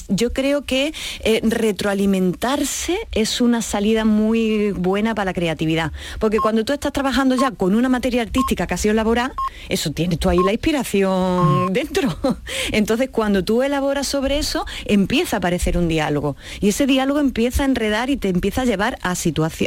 [0.09, 6.65] yo creo que eh, retroalimentarse es una salida muy buena para la creatividad, porque cuando
[6.65, 9.35] tú estás trabajando ya con una materia artística que ha sido elaborada,
[9.69, 11.73] eso tienes tú ahí la inspiración mm.
[11.73, 12.17] dentro.
[12.73, 17.63] Entonces cuando tú elaboras sobre eso, empieza a aparecer un diálogo y ese diálogo empieza
[17.63, 19.15] a enredar y te empieza a llevar a,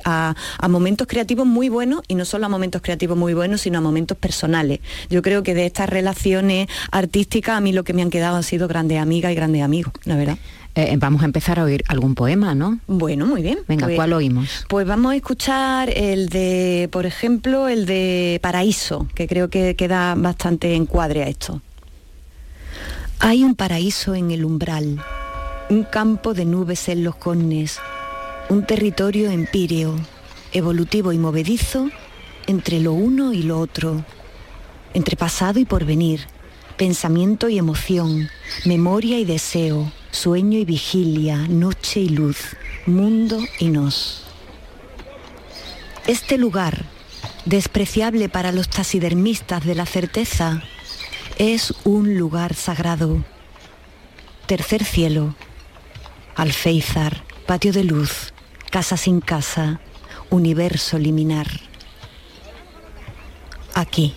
[0.06, 3.78] a, a momentos creativos muy buenos y no solo a momentos creativos muy buenos, sino
[3.78, 4.80] a momentos personales.
[5.10, 7.21] Yo creo que de estas relaciones artísticas
[7.56, 10.16] a mí lo que me han quedado han sido grandes amigas y grandes amigos, la
[10.16, 10.38] verdad.
[10.74, 12.80] Eh, vamos a empezar a oír algún poema, ¿no?
[12.88, 13.60] Bueno, muy bien.
[13.68, 14.66] Venga, Pues- ¿cuál oímos?
[14.70, 20.16] Pues vamos a escuchar el de, por ejemplo, el de Paraíso, que creo que queda
[20.16, 21.62] bastante encuadre a esto.
[23.20, 25.04] Hay un paraíso en el umbral,
[25.70, 27.80] un campo de nubes en los connes,
[28.50, 29.96] un territorio empíreo,
[30.54, 31.90] evolutivo y movedizo
[32.48, 34.04] entre lo uno y lo otro,
[34.94, 36.22] entre pasado y porvenir,
[36.82, 38.32] pensamiento y emoción,
[38.65, 42.56] memoria y deseo, sueño y vigilia, noche y luz,
[42.88, 44.24] mundo y nos.
[46.08, 46.86] Este lugar,
[47.46, 50.63] despreciable para los taxidermistas de la certeza,
[51.38, 53.24] es un lugar sagrado.
[54.48, 55.36] Tercer cielo,
[56.36, 58.34] alféizar, patio de luz,
[58.72, 59.82] casa sin casa,
[60.32, 61.46] universo liminar.
[63.76, 64.15] Aquí.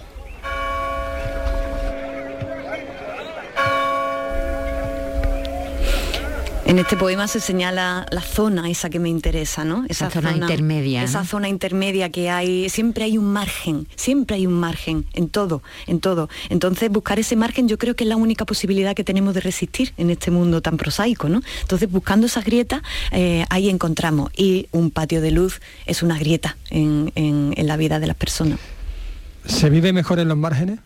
[6.75, 9.85] En este poema se señala la zona esa que me interesa, ¿no?
[9.89, 11.25] Esa zona intermedia, Esa ¿no?
[11.25, 16.01] zona intermedia que hay, siempre hay un margen, siempre hay un margen en todo, en
[16.01, 16.29] todo.
[16.49, 19.93] Entonces buscar ese margen yo creo que es la única posibilidad que tenemos de resistir
[19.99, 21.43] en este mundo tan prosaico, ¿no?
[21.61, 22.83] Entonces buscando esas grietas,
[23.13, 24.33] eh, ahí encontramos.
[24.37, 28.17] Y un patio de luz es una grieta en, en- en la vida de las
[28.17, 28.59] personas.
[29.47, 30.81] ¿Se vive mejor en los márgenes?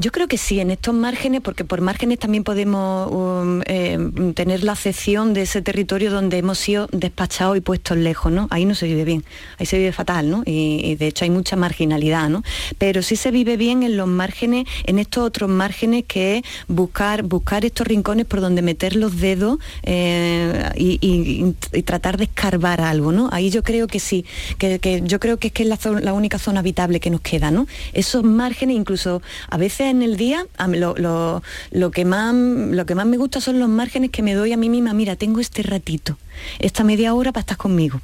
[0.00, 3.98] Yo creo que sí, en estos márgenes, porque por márgenes también podemos um, eh,
[4.34, 8.48] tener la acepción de ese territorio donde hemos sido despachados y puestos lejos, ¿no?
[8.48, 9.24] Ahí no se vive bien,
[9.58, 10.42] ahí se vive fatal, ¿no?
[10.46, 12.42] Y, de hecho hay mucha marginalidad, ¿no?
[12.78, 17.22] Pero sí se vive bien en los márgenes, en estos otros márgenes que es buscar,
[17.22, 23.28] buscar estos rincones por donde meter los dedos eh, y, tratar de escarbar algo, ¿no?
[23.32, 24.24] Ahí yo creo que sí,
[24.56, 27.50] que, que yo creo que es que es la única zona habitable que nos queda,
[27.50, 27.66] ¿no?
[27.92, 32.94] Esos márgenes, incluso a veces en el día, lo, lo- lo que más, lo que
[32.94, 35.62] más me gusta son los márgenes que me doy a mí misma, mira, tengo este
[35.62, 36.16] ratito,
[36.58, 38.00] esta media hora para estar conmigo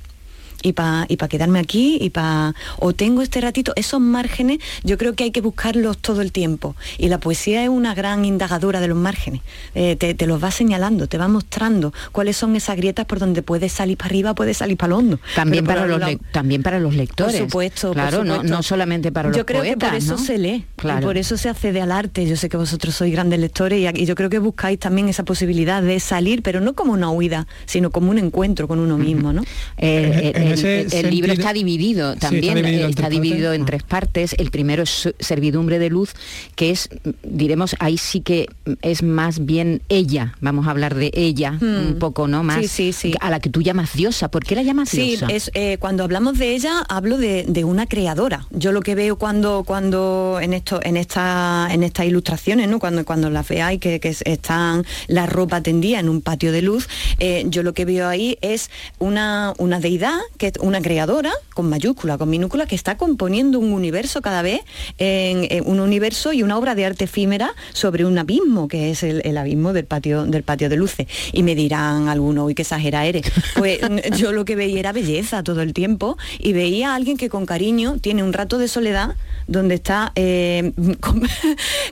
[0.66, 4.98] y para y pa quedarme aquí y para o tengo este ratito esos márgenes yo
[4.98, 8.80] creo que hay que buscarlos todo el tiempo y la poesía es una gran indagadora
[8.80, 9.42] de los márgenes
[9.74, 13.42] Eh, te, te los va señalando te va mostrando cuáles son esas grietas por donde
[13.42, 16.78] puedes salir para arriba puedes salir para lo hondo También Pero para, los también para
[16.80, 17.36] los lectores.
[17.36, 18.56] por supuesto, Claro, no- supuesto.
[18.56, 20.18] No, solamente para los yo creo poetas, que por eso ¿no?
[20.18, 21.00] se lee Claro.
[21.00, 24.02] y por eso se accede al arte yo sé que vosotros sois grandes lectores y,
[24.02, 27.46] y yo creo que buscáis también esa posibilidad de salir pero no como una huida
[27.66, 29.42] sino como un encuentro con uno mismo no
[29.78, 33.02] Eh, el, ese el- el libro está dividido Sí, también, está dividido eh, en está
[33.08, 33.58] tres dividido partes.
[33.60, 34.34] en tres partes.
[34.38, 36.14] El primero es servidumbre de luz,
[36.54, 36.88] que es,
[37.22, 38.48] diremos, ahí sí que
[38.82, 41.88] es más bien ella, vamos a hablar de ella Hmm.
[41.88, 42.42] un poco, ¿no?
[42.42, 43.14] Más Sí, sí, sí.
[43.20, 44.28] a la que tú llamas diosa.
[44.30, 45.26] ¿Por qué la llamas Sí, diosa?
[45.30, 48.46] es, eh, cuando hablamos de ella hablo de, de una creadora.
[48.50, 52.78] Yo lo que veo cuando, cuando en esto, en esta, en estas ilustraciones, ¿no?
[52.78, 56.88] cuando, cuando las veáis que, que están la ropa tendida en un patio de luz,
[57.18, 62.18] eh, yo lo que veo ahí es una, una deidad, que una creadora, con mayúscula,
[62.18, 64.60] con minúscula, que está componiendo un universo cada vez,
[64.98, 69.02] en, en un universo y una obra de arte efímera sobre un abismo, que es
[69.02, 71.06] el, el abismo del patio, del patio de luces.
[71.32, 73.30] Y me dirán algunos, uy, qué exagera eres.
[73.56, 73.80] Pues
[74.16, 77.46] yo lo que veía era belleza todo el tiempo y veía a alguien que con
[77.46, 79.14] cariño tiene un rato de soledad
[79.46, 81.22] donde está eh, com-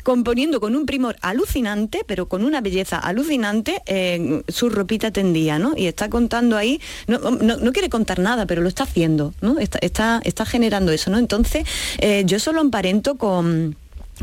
[0.03, 5.75] componiendo con un primor alucinante, pero con una belleza alucinante, eh, su ropita tendía, ¿no?
[5.77, 9.59] Y está contando ahí, no, no- no quiere contar nada, pero lo está haciendo, ¿no?
[9.59, 11.19] Está, está, está generando eso, ¿no?
[11.19, 11.65] Entonces,
[11.99, 13.77] eh, yo solo emparento con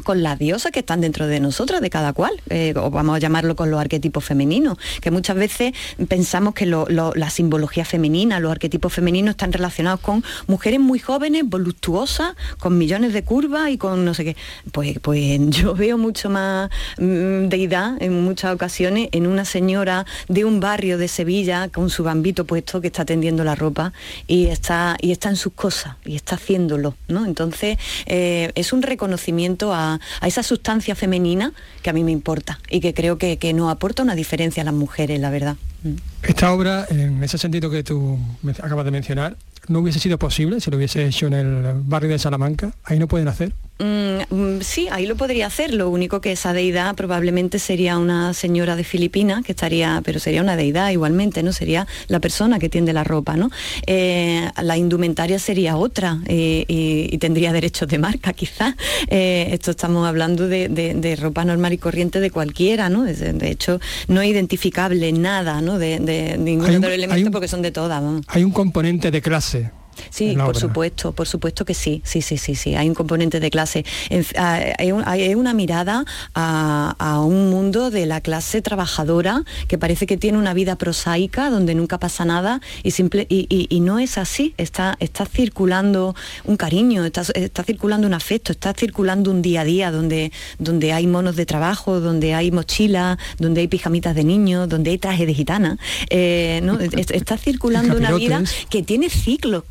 [0.03, 3.19] con las diosas que están dentro de nosotras, de cada cual, eh, o vamos a
[3.19, 5.73] llamarlo con los arquetipos femeninos, que muchas veces
[6.07, 10.99] pensamos que lo- lo- la simbología femenina, los arquetipos femeninos están relacionados con mujeres muy
[10.99, 14.35] jóvenes, voluptuosas, con millones de curvas y con no sé qué.
[14.71, 20.45] Pues, pues yo veo mucho más mm, deidad en muchas ocasiones en una señora de
[20.45, 23.93] un barrio de Sevilla con su bambito puesto que está tendiendo la ropa
[24.27, 27.25] y está, y está en sus cosas y está haciéndolo, ¿no?
[27.25, 32.59] Entonces eh, es un reconocimiento a, a esa sustancia femenina que a mí me importa
[32.69, 35.55] y que creo que, que nos aporta una diferencia a las mujeres, la verdad.
[35.83, 35.95] Mm.
[36.23, 38.19] Esta obra, en ese sentido que tú
[38.61, 39.35] acabas de mencionar,
[39.67, 42.71] no hubiese sido posible si lo hubiese hecho en el barrio de Salamanca.
[42.83, 43.53] Ahí no pueden hacer.
[43.79, 45.73] Mm, mm, sí, ahí lo podría hacer.
[45.73, 50.41] Lo único que esa deidad probablemente sería una señora de Filipinas, que estaría, pero sería
[50.43, 51.51] una deidad igualmente, ¿no?
[51.51, 53.49] Sería la persona que tiende la ropa, ¿no?
[53.87, 58.75] Eh, la indumentaria sería otra eh, y, y tendría derechos de marca, quizás.
[59.07, 63.07] Eh, esto estamos hablando de, de- de ropa normal y corriente de cualquiera, ¿no?
[63.07, 65.79] Es- De, hecho, no es identificable nada, ¿no?
[65.79, 68.03] De, de un- de hay elementos un- porque son de todas.
[68.27, 69.50] Hay un componente de clase
[70.09, 73.49] Sí, por supuesto, por supuesto que sí, sí, sí, sí, sí, hay un componente de
[73.49, 73.85] clase.
[74.37, 74.91] Hay,
[75.33, 80.75] una mirada a, un mundo de la clase trabajadora que parece que tiene una vida
[80.75, 86.57] prosaica donde nunca pasa nada y, simple, y, no es así, está, está circulando un
[86.57, 91.07] cariño, está, está, circulando un afecto, está circulando un día a día donde, donde hay
[91.07, 95.33] monos de trabajo, donde hay mochilas, donde hay pijamitas de niños, donde hay trajes de
[95.33, 95.77] gitana.
[96.09, 96.61] Eh,
[97.13, 99.63] está circulando una vida que tiene ciclos,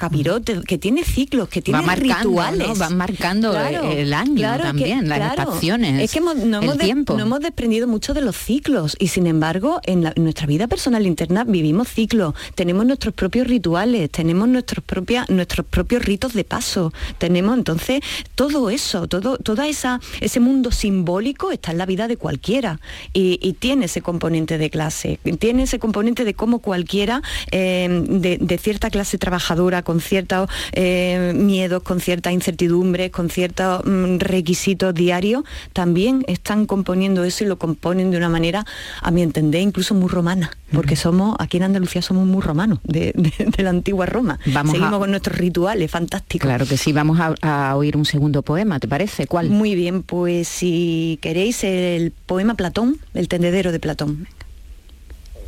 [0.67, 2.79] que tiene ciclos, que tiene rituales.
[2.79, 6.03] Van marcando el año también, las estaciones.
[6.03, 10.13] Es que no, hemos no, hemos desprendido mucho de los ciclos y sin embargo en,
[10.17, 14.85] nuestra vida personal interna vivimos ciclos, tenemos nuestros propios rituales, tenemos nuestros,
[15.29, 18.01] nuestros propios ritos de paso, tenemos entonces
[18.35, 22.81] todo eso, todo, toda esa, ese mundo simbólico está en la vida de cualquiera
[23.13, 28.91] y, tiene ese componente de clase, tiene ese componente de cómo cualquiera eh, de, cierta
[28.91, 36.25] clase trabajadora, con ciertos eh, miedos, con ciertas incertidumbres, con ciertos mm, requisitos diarios, también
[36.27, 38.67] están componiendo eso y lo componen de una manera,
[39.01, 43.15] a mi entender, incluso muy romana, porque somos, aquí en Andalucía somos muy romanos, de,
[43.59, 44.41] la antigua Roma.
[44.47, 46.49] Vamos Seguimos con nuestros rituales, fantásticos.
[46.49, 49.29] Claro que sí, vamos a, a oír un segundo poema, ¿te parece?
[49.29, 49.49] ¿Cuál?
[49.49, 54.27] Muy bien, pues si queréis el poema Platón, el tendedero de Platón.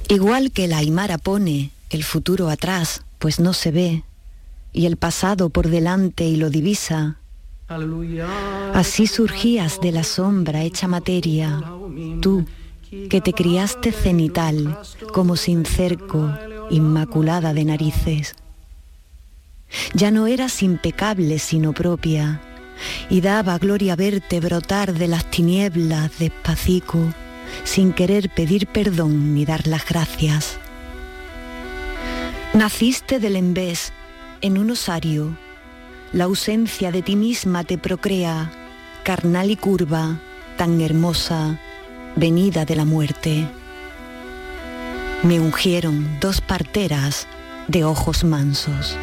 [0.09, 4.03] Igual que la Aymara pone el futuro atrás, pues no se ve,
[4.73, 7.19] y el pasado por delante y lo divisa,
[8.75, 11.63] así surgías de la sombra hecha materia,
[12.21, 12.45] tú
[13.09, 14.79] que te criaste cenital,
[15.13, 16.31] como sin cerco,
[16.71, 18.35] inmaculada de narices.
[19.95, 22.43] Ya no eras impecable sino propia,
[23.09, 26.99] y daba gloria verte brotar de las tinieblas despacito,
[27.65, 30.59] sin querer pedir perdón ni dar las gracias.
[32.53, 33.93] Naciste del embés
[34.43, 35.37] en un osario,
[36.13, 38.51] la ausencia de ti misma te procrea,
[39.05, 40.19] carnal y curva,
[40.57, 41.59] tan hermosa,
[42.17, 43.47] venida de la muerte.
[45.23, 47.29] Me ungieron dos parteras
[47.69, 48.97] de ojos mansos.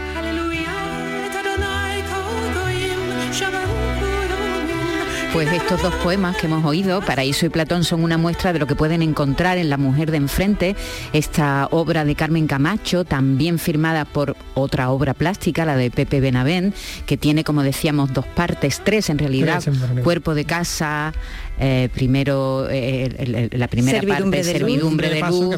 [5.34, 8.66] Pues estos dos poemas que hemos oído, Paraíso y Platón, son una muestra de lo
[8.66, 10.76] que pueden encontrar en La mujer de enfrente,
[11.14, 16.76] esta obra de Carmen Camacho, también firmada por otra obra plástica, la de Pepe Benavent,
[17.06, 19.64] que tiene, como decíamos, dos partes, tres en realidad,
[20.04, 21.14] cuerpo de casa,
[21.60, 25.56] eh, primero eh, la primera parte, servidumbre de luz,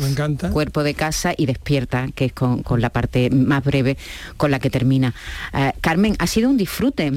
[0.52, 3.98] cuerpo de casa y despierta, que es con, la parte más breve
[4.38, 5.14] con la que termina.
[5.54, 7.12] Eh, Carmen, ha sido un disfrute.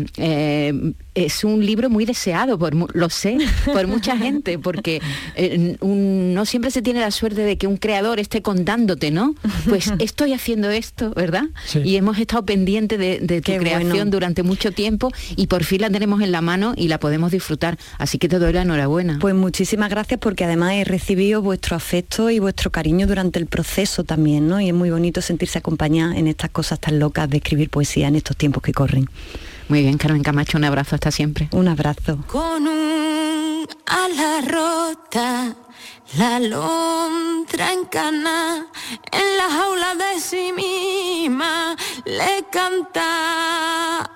[1.14, 5.00] es un libro muy deseado, por, lo sé, por mucha gente, porque
[5.82, 9.34] no siempre se tiene la suerte de que un creador esté contándote, ¿no?
[9.68, 11.44] Pues estoy haciendo esto, ¿verdad?
[11.82, 16.20] Y hemos estado pendientes de, tu creación durante mucho tiempo y por fin la tenemos
[16.20, 17.78] en la mano y la podemos disfrutar.
[17.98, 19.18] Así que te doy la enhorabuena.
[19.20, 24.04] Pues muchísimas gracias porque además he recibido vuestro afecto y vuestro cariño durante el proceso
[24.04, 24.60] también, ¿no?
[24.60, 28.16] Y es muy bonito sentirse acompañada en estas cosas tan locas de escribir poesía en
[28.16, 29.08] estos tiempos que corren.
[29.68, 31.48] Muy bien, Carmen Camacho, un abrazo hasta siempre.
[31.52, 32.18] Un abrazo.
[32.26, 35.56] Con un ala rota,
[36.18, 38.66] la lontra encana,
[39.10, 44.10] en la jaula de sí misma le canta.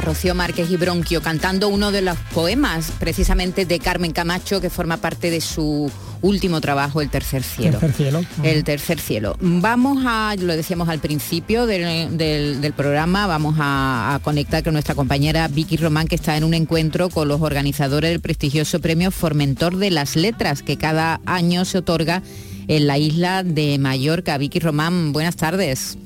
[0.00, 4.96] Rocío Márquez y Bronquio cantando uno de los poemas precisamente de Carmen Camacho que forma
[4.96, 5.90] parte de su
[6.22, 7.78] último trabajo, El Tercer Cielo.
[7.78, 8.24] Tercer cielo.
[8.42, 9.36] El Tercer Cielo.
[9.40, 15.76] Vamos a, lo decíamos al principio del, programa, vamos a, conectar con nuestra compañera Vicky
[15.76, 20.16] Román, que está en un encuentro con los organizadores del prestigioso premio Formentor de las
[20.16, 22.22] Letras, que cada año se otorga
[22.70, 24.38] en la isla de Mallorca.
[24.38, 25.98] Vicky Román, buenas tardes.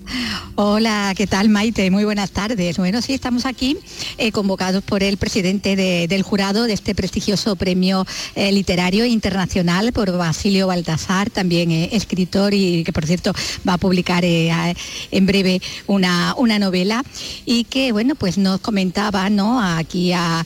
[0.54, 1.90] Hola, ¿qué tal Maite?
[1.90, 2.78] Muy buenas tardes.
[2.78, 3.76] Bueno, sí, estamos aquí
[4.16, 10.16] eh, convocados por el presidente del jurado de este prestigioso premio eh, literario internacional por
[10.16, 13.34] Basilio Baltasar, también eh, escritor y que por cierto
[13.68, 17.04] va a publicar en breve una, una novela
[17.44, 19.60] y que bueno, pues nos comentaba ¿no?
[19.60, 20.42] aquí a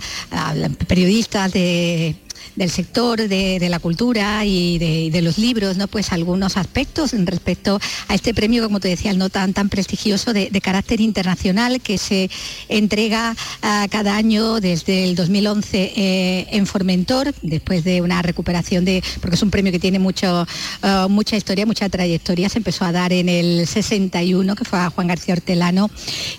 [0.89, 2.17] periodistas de
[2.59, 4.79] del sector de, la cultura y
[5.11, 5.89] de, los libros, ¿no?
[5.89, 10.51] Pues algunos aspectos respecto a este premio, como te decía, no tan, tan prestigioso de,
[10.61, 12.29] carácter internacional que se
[12.69, 19.03] entrega ah, cada año desde el 2011 eh, en Formentor, después de una recuperación de,
[19.21, 20.47] porque es un premio que tiene mucho,
[20.83, 24.91] ah, mucha historia, mucha trayectoria, se empezó a dar en el 61, que fue a
[24.91, 25.91] Juan García Hortelano,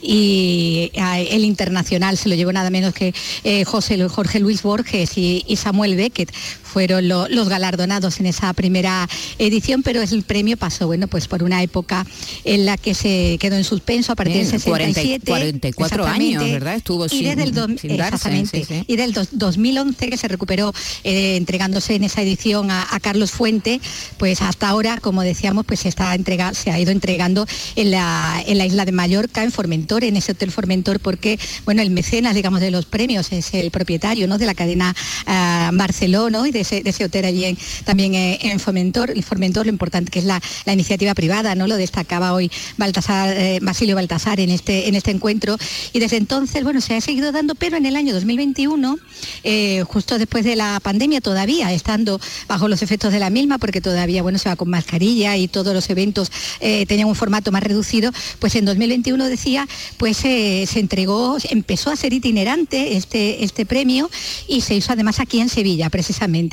[0.02, 3.14] y ah, el internacional se lo llevó nada menos que
[3.44, 6.28] eh, José, Jorge Luis Borges y, Samuel Beck que
[6.70, 9.08] fueron los galardonados en esa primera
[9.38, 12.06] edición, pero el premio pasó, bueno, pues por una época
[12.44, 15.26] en la que se quedó en suspenso a partir del 67.
[15.26, 16.76] 44 años, ¿verdad?
[16.76, 17.54] Estuvo y desde el
[17.84, 23.80] exactamente, Y del 2011 que se recuperó eh, entregándose en esa edición a, Carlos Fuente,
[24.18, 28.44] pues hasta ahora, como decíamos, pues se, está entrega, se ha ido entregando en la,
[28.46, 32.36] en la isla de Mallorca, en Formentor, en ese hotel Formentor, porque, bueno, el mecenas,
[32.36, 34.94] digamos, de los premios es el propietario, ¿no?, de la cadena
[35.26, 40.20] uh, Barcelona y de ese, hotel allí también eh, en Fomentor, el lo importante que
[40.20, 41.68] es la, iniciativa privada, ¿no?
[41.68, 45.58] Lo destacaba hoy Baltasar, eh, Basilio Baltasar en este, en este encuentro.
[45.94, 48.98] Y desde entonces, bueno, se ha seguido dando, pero en el año 2021,
[49.44, 53.82] eh, justo después de la pandemia, todavía estando bajo los efectos de la misma, porque
[53.82, 58.12] todavía, bueno, se va con mascarilla y todos los eventos tenían un formato más reducido,
[58.40, 64.10] pues en 2021 decía, pues se entregó, empezó a ser itinerante este, este premio
[64.48, 66.49] y se hizo además aquí en Sevilla, precisamente,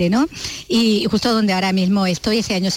[0.68, 2.70] Y justo donde ahora mismo estoy, ese año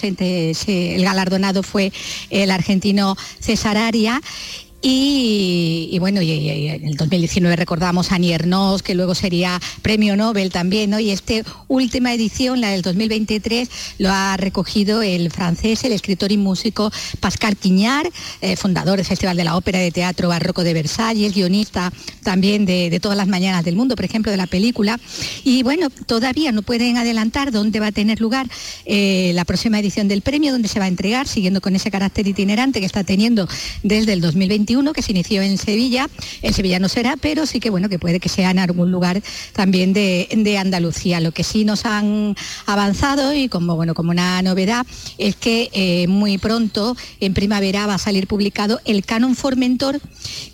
[0.94, 1.92] el galardonado fue
[2.30, 4.20] el argentino César Aria
[4.82, 10.98] y, bueno, en el 2019 recordamos a Niernos, que luego sería premio Nobel también, ¿no?
[10.98, 11.34] Y esta
[11.68, 13.68] última edición, la del 2023,
[13.98, 18.08] lo ha recogido el francés, el escritor y músico Pascal Quiñar,
[18.40, 22.98] eh, fundador del Festival de la Ópera de Teatro Barroco de Versalles, guionista también de,
[23.00, 24.98] Todas las Mañanas del Mundo, por ejemplo, de la película.
[25.44, 28.46] Y bueno, todavía no pueden adelantar dónde va a tener lugar
[28.84, 32.26] eh, la próxima edición del premio, dónde se va a entregar, siguiendo con ese carácter
[32.26, 33.48] itinerante que está teniendo
[33.82, 34.20] desde el
[34.70, 36.08] 2021 que se inició en Sevilla.
[36.42, 39.22] En Sevilla no será, pero sí que bueno, que puede que sea en algún lugar
[39.52, 40.28] también de,
[40.60, 41.20] Andalucía.
[41.20, 44.84] Lo que sí nos han avanzado y como bueno, como una novedad
[45.16, 50.00] es que eh, muy pronto, en primavera, va a salir publicado el Canon Formentor,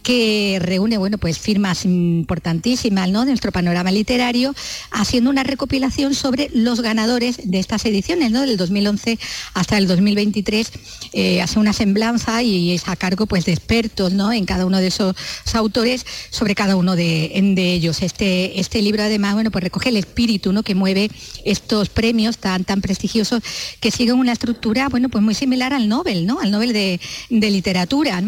[0.02, 3.20] que reúne bueno, pues firmas importantísimas ¿no?
[3.20, 4.54] de nuestro panorama literario,
[4.90, 8.42] haciendo una recopilación sobre los ganadores de estas ediciones, ¿no?
[8.42, 9.18] del 2011
[9.54, 10.72] hasta el 2023.
[11.12, 14.88] Eh, hace una semblanza y es a cargo pues, de expertos en cada uno de
[14.88, 15.14] esos
[15.54, 18.02] autores sobre cada uno de, ellos.
[18.02, 20.62] Este, este libro además bueno, pues recoge el espíritu ¿no?
[20.62, 21.10] que mueve
[21.44, 23.42] estos premios tan, tan prestigiosos
[23.80, 26.40] que siguen una estructura bueno, pues muy similar al Nobel, ¿no?
[26.40, 27.00] al Nobel de,
[27.30, 28.22] literatura.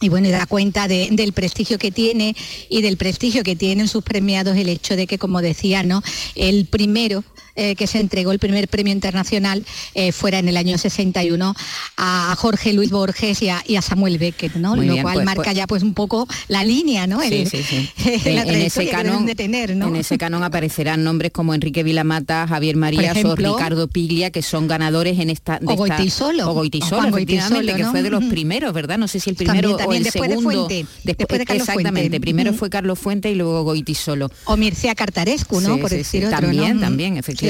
[0.00, 2.34] y bueno, da cuenta del prestigio que tiene
[2.68, 6.02] y del prestigio que tienen sus premiados el hecho de que, como decía, ¿no?
[6.34, 7.24] El primero
[7.60, 11.54] eh, que se entregó el primer premio internacional eh, fuera en el año 61
[11.98, 14.76] a Jorge Luis Borges y a, Samuel Beckett, ¿no?
[14.76, 17.20] Lo cual pues, marca pues ya pues un poco la línea, ¿no?
[17.22, 23.88] en, ese canon, En ese canon aparecerán nombres como Enrique Vilamata, Javier Marías o Ricardo
[23.88, 25.58] Piglia, que son ganadores en esta...
[25.58, 26.50] De o Goitisolo.
[26.50, 28.96] O Goitisolo, efectivamente, que fue de los primeros, ¿verdad?
[28.96, 30.66] No sé si el primero o el segundo.
[30.66, 34.30] De después, de Carlos exactamente, primero fue Carlos Fuente y luego Goitisolo.
[34.46, 35.76] O Mircea Cartarescu, ¿no?
[35.76, 37.49] Por decir otro, También, también, efectivamente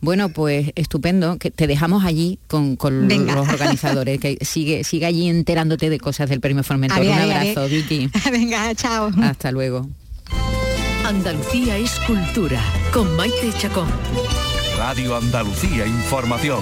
[0.00, 5.90] bueno, pues estupendo, que te dejamos allí con, los organizadores, que sigue, sigue allí enterándote
[5.90, 7.00] de cosas del Premio Formentor.
[7.00, 8.10] Un abrazo, Vicky.
[8.30, 9.10] Venga, chao.
[9.22, 9.88] Hasta luego.
[11.04, 12.60] Andalucía es cultura,
[12.92, 13.88] con Maite Chacón.
[14.76, 16.60] Radio Andalucía Información.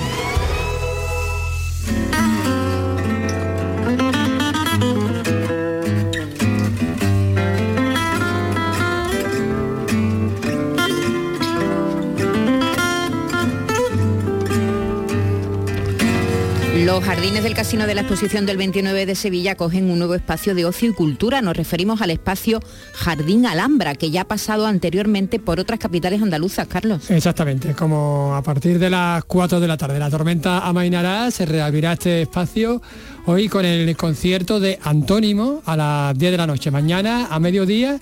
[16.86, 20.54] Los jardines del Casino de la Exposición del 29 de Sevilla cogen un nuevo espacio
[20.54, 21.42] de ocio y cultura.
[21.42, 22.60] Nos referimos al espacio
[22.92, 27.10] Jardín Alhambra, que ya ha pasado anteriormente por otras capitales andaluzas, Carlos.
[27.10, 31.94] Exactamente, como a partir de las 4 de la tarde la tormenta amainará, se reabrirá
[31.94, 32.80] este espacio
[33.24, 36.70] hoy con el concierto de Antónimo a las 10 de la noche.
[36.70, 37.98] Mañana a mediodía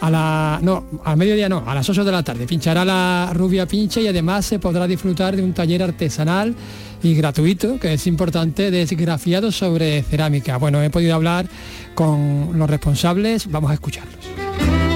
[0.00, 2.46] a la no, al mediodía no, a las 8 de la tarde.
[2.46, 6.56] Pinchará la rubia pincha y además se podrá disfrutar de un taller artesanal
[7.02, 10.56] y gratuito, que es importante, de esgrafiado sobre cerámica.
[10.56, 11.46] Bueno, he podido hablar
[11.94, 14.91] con los responsables, vamos a escucharlos.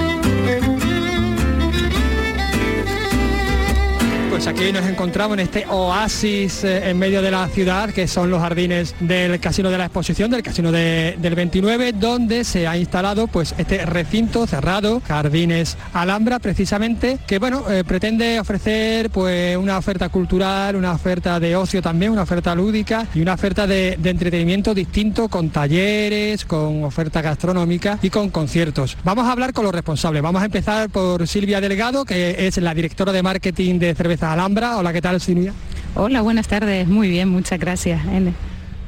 [4.47, 8.29] Pues aquí nos encontramos en este oasis eh, en medio de la ciudad, que son
[8.29, 13.27] los jardines del Casino de la Exposición, del Casino del 29, donde se ha instalado
[13.27, 20.07] pues este recinto cerrado, Jardines Alhambra, precisamente, que bueno, eh, pretende ofrecer pues una oferta
[20.07, 25.27] cultural, una oferta de ocio también, una oferta lúdica y una oferta de, entretenimiento distinto
[25.27, 28.95] con talleres, con oferta gastronómica y con conciertos.
[29.03, 30.23] Vamos a hablar con los responsables.
[30.23, 34.77] Vamos a empezar por Silvia Delgado, que es la directora de marketing de cerveza Alhambra.
[34.77, 35.51] Hola, ¿qué tal, Silvia?
[35.95, 36.87] Hola, buenas tardes.
[36.87, 38.01] Muy bien, muchas gracias.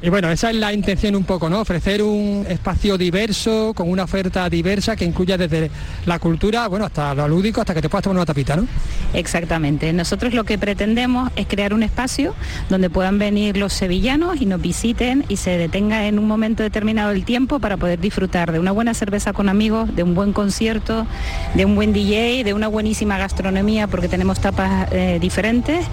[0.02, 1.60] Y bueno, esa es la intención un poco, ¿no?
[1.60, 5.70] Ofrecer un espacio diverso, con una oferta diversa que incluya desde
[6.06, 8.66] la cultura, bueno, hasta lo lúdico, hasta que te puedas tomar una tapita, ¿no?
[9.12, 9.92] Exactamente.
[9.92, 12.34] Nosotros lo que pretendemos es crear un espacio
[12.70, 17.10] donde puedan venir los sevillanos y nos visiten y se detenga en un momento determinado
[17.10, 21.06] el tiempo para poder disfrutar de una buena cerveza con amigos, de un buen concierto,
[21.54, 25.84] de un buen DJ, de una buenísima gastronomía, porque tenemos tapas eh, diferentes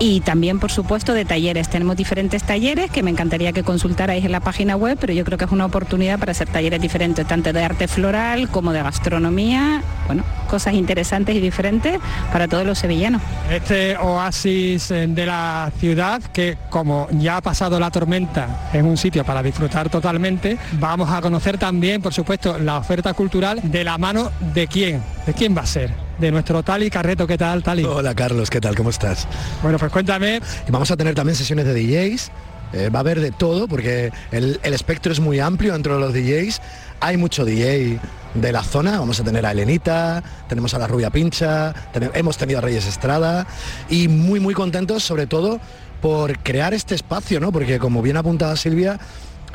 [0.00, 1.68] y también, por supuesto, de talleres.
[1.68, 5.36] Tenemos diferentes talleres que me encantaría que consultarais en la página web, pero yo creo
[5.36, 9.82] que es una oportunidad para hacer talleres diferentes, tanto de arte floral como de gastronomía,
[10.06, 12.00] bueno, cosas interesantes y diferentes
[12.32, 13.20] para todos los sevillanos.
[13.50, 18.96] Este oasis eh, de la ciudad, que como ya ha pasado la tormenta, es un
[18.96, 23.98] sitio para disfrutar totalmente, vamos a conocer también, por supuesto, la oferta cultural de la
[23.98, 27.26] mano de quién, de quién va a ser de nuestro Tali Carreto.
[27.26, 27.82] ¿Qué tal, Tali?
[27.84, 28.76] Hola, Carlos, ¿qué tal?
[28.76, 29.26] ¿Cómo estás?
[29.62, 30.40] Bueno, pues cuéntame.
[30.68, 32.30] vamos a tener también sesiones de DJs.
[32.72, 36.12] Eh, va a haber de todo porque el, espectro es muy amplio dentro de los
[36.12, 36.60] DJs.
[37.00, 37.98] Hay mucho DJ
[38.34, 41.74] de la zona, vamos a tener a Elenita, tenemos a la Rubia Pincha,
[42.14, 43.46] hemos tenido a Reyes Estrada
[43.88, 45.58] y muy muy contentos sobre todo
[46.00, 47.50] por crear este espacio, ¿no?
[47.50, 49.00] Porque como bien apuntaba Silvia,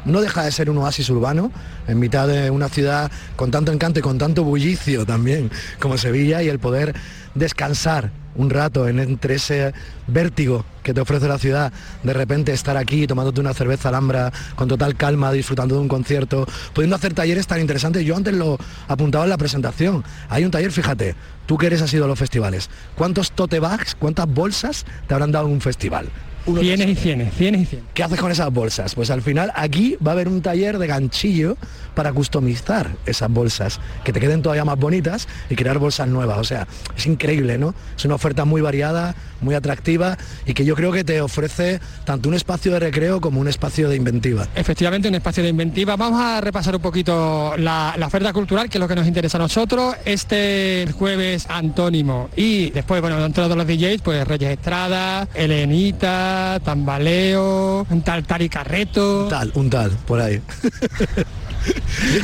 [0.05, 1.51] no deja de ser un oasis urbano
[1.87, 6.41] en mitad de una ciudad con tanto encanto y con tanto bullicio también como Sevilla
[6.43, 6.95] y el poder
[7.33, 9.73] descansar un rato en, entre ese
[10.07, 11.71] vértigo que te ofrece la ciudad,
[12.03, 16.45] de repente estar aquí tomándote una cerveza alhambra con total calma, disfrutando de un concierto,
[16.73, 18.05] pudiendo hacer talleres tan interesantes.
[18.05, 20.03] Yo antes lo apuntaba en la presentación.
[20.29, 22.69] Hay un taller, fíjate, tú que eres has ido a los festivales.
[22.95, 26.09] ¿Cuántos tote bags, cuántas bolsas te habrán dado en un festival?
[26.45, 27.87] Cienes y cienes, cienes y cienes.
[27.93, 28.95] ¿Qué haces con esas bolsas?
[28.95, 31.57] Pues al final aquí va a haber un taller de ganchillo
[31.95, 36.37] para customizar esas bolsas, que te queden todavía más bonitas y crear bolsas nuevas.
[36.37, 37.73] O sea, es increíble, ¿no?
[37.97, 42.29] Es una oferta muy variada, muy atractiva y que yo creo que te ofrece tanto
[42.29, 44.47] un espacio de recreo como un espacio de inventiva.
[44.55, 45.95] Efectivamente, un espacio de inventiva.
[45.95, 49.41] Vamos a repasar un poquito la, oferta cultural, que es lo que nos interesa a
[49.41, 49.95] nosotros.
[50.05, 57.85] Este jueves antónimo y después, bueno, dentro de los DJs, pues Reyes Estrada, Elenita, tambaleo,
[57.89, 59.23] un tal Tari Carreto.
[59.23, 60.41] Un tal, un tal, por ahí.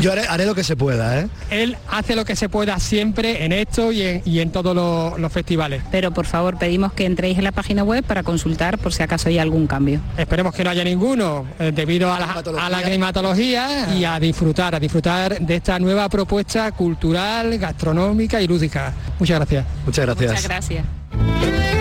[0.02, 1.28] Yo haré, lo que se pueda, ¿eh?
[1.50, 4.76] Él hace lo que se pueda siempre en esto y en, todos
[5.20, 5.82] los, festivales.
[5.92, 9.30] Pero por favor pedimos que entréis en la página web para consultar por si acaso
[9.30, 10.02] hay algún cambio.
[10.18, 14.76] Esperemos que no haya ninguno, eh, debido a la, a la climatología y a disfrutar,
[14.76, 18.94] a disfrutar de esta nueva propuesta cultural, gastronómica y lúdica.
[19.20, 19.66] Muchas gracias.
[19.86, 20.32] Muchas gracias.
[20.32, 21.81] Muchas gracias.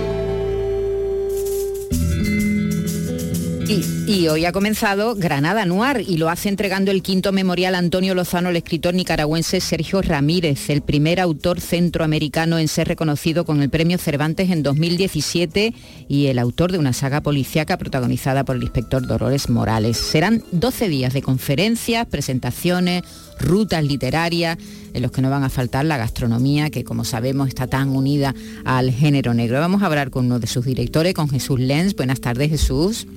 [3.71, 8.49] Y, hoy ha comenzado Granada Noir y lo hace entregando el quinto memorial Antonio Lozano
[8.49, 13.97] el escritor nicaragüense Sergio Ramírez, el primer autor centroamericano en ser reconocido con el premio
[13.97, 15.73] Cervantes en 2017
[16.09, 19.95] y el autor de una saga policíaca protagonizada por el inspector Dolores Morales.
[19.95, 23.03] Serán 12 días de conferencias, presentaciones,
[23.39, 24.57] rutas literarias
[24.93, 28.35] en los que no van a faltar la gastronomía que como sabemos está tan unida
[28.65, 29.61] al género negro.
[29.61, 31.95] Vamos a hablar con uno de sus directores, con Jesús Lenz.
[31.95, 33.07] Buenas tardes Jesús.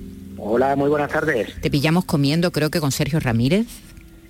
[0.47, 1.59] Hola, muy buenas tardes.
[1.59, 3.65] Te pillamos comiendo creo que con Sergio Ramírez.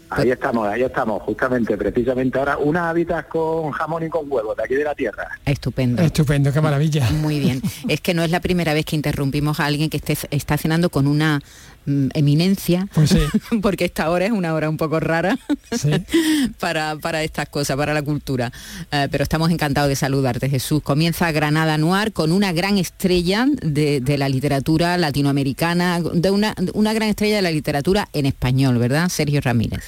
[0.10, 4.64] Ahí estamos, ahí estamos, justamente, precisamente ahora, unas habitas con jamón y con huevos de
[4.64, 5.28] aquí de la tierra.
[5.44, 6.02] Estupendo.
[6.02, 7.10] Estupendo, qué maravilla.
[7.12, 7.62] Muy bien.
[7.90, 10.90] es que no es la primera vez que interrumpimos a alguien que esté, está cenando
[10.90, 11.42] con una
[11.86, 13.16] mm, eminencia, pues
[13.62, 15.38] porque esta hora es una hora un poco rara
[16.60, 18.52] para, para, estas cosas, para la cultura.
[18.92, 20.82] Eh, pero estamos encantados de saludarte, Jesús.
[20.82, 26.94] Comienza Granada Noir con una gran estrella de, de la literatura latinoamericana, de una, una
[26.94, 29.10] gran estrella de la literatura en español, ¿verdad?
[29.10, 29.84] Sergio Ramírez.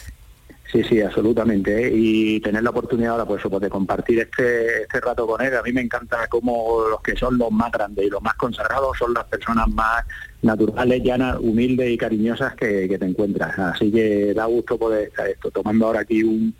[0.71, 1.87] Sí, sí, absolutamente.
[1.87, 1.91] ¿eh?
[1.93, 5.55] Y tener la oportunidad ahora pues, pues, de compartir este, este rato con él.
[5.55, 8.97] A mí me encanta cómo los que son los más grandes y los más consagrados
[8.97, 10.03] son las personas más
[10.41, 13.57] naturales, llanas, humildes y cariñosas que, te encuentras.
[13.57, 16.53] Así que da gusto poder estar esto, tomando ahora aquí un,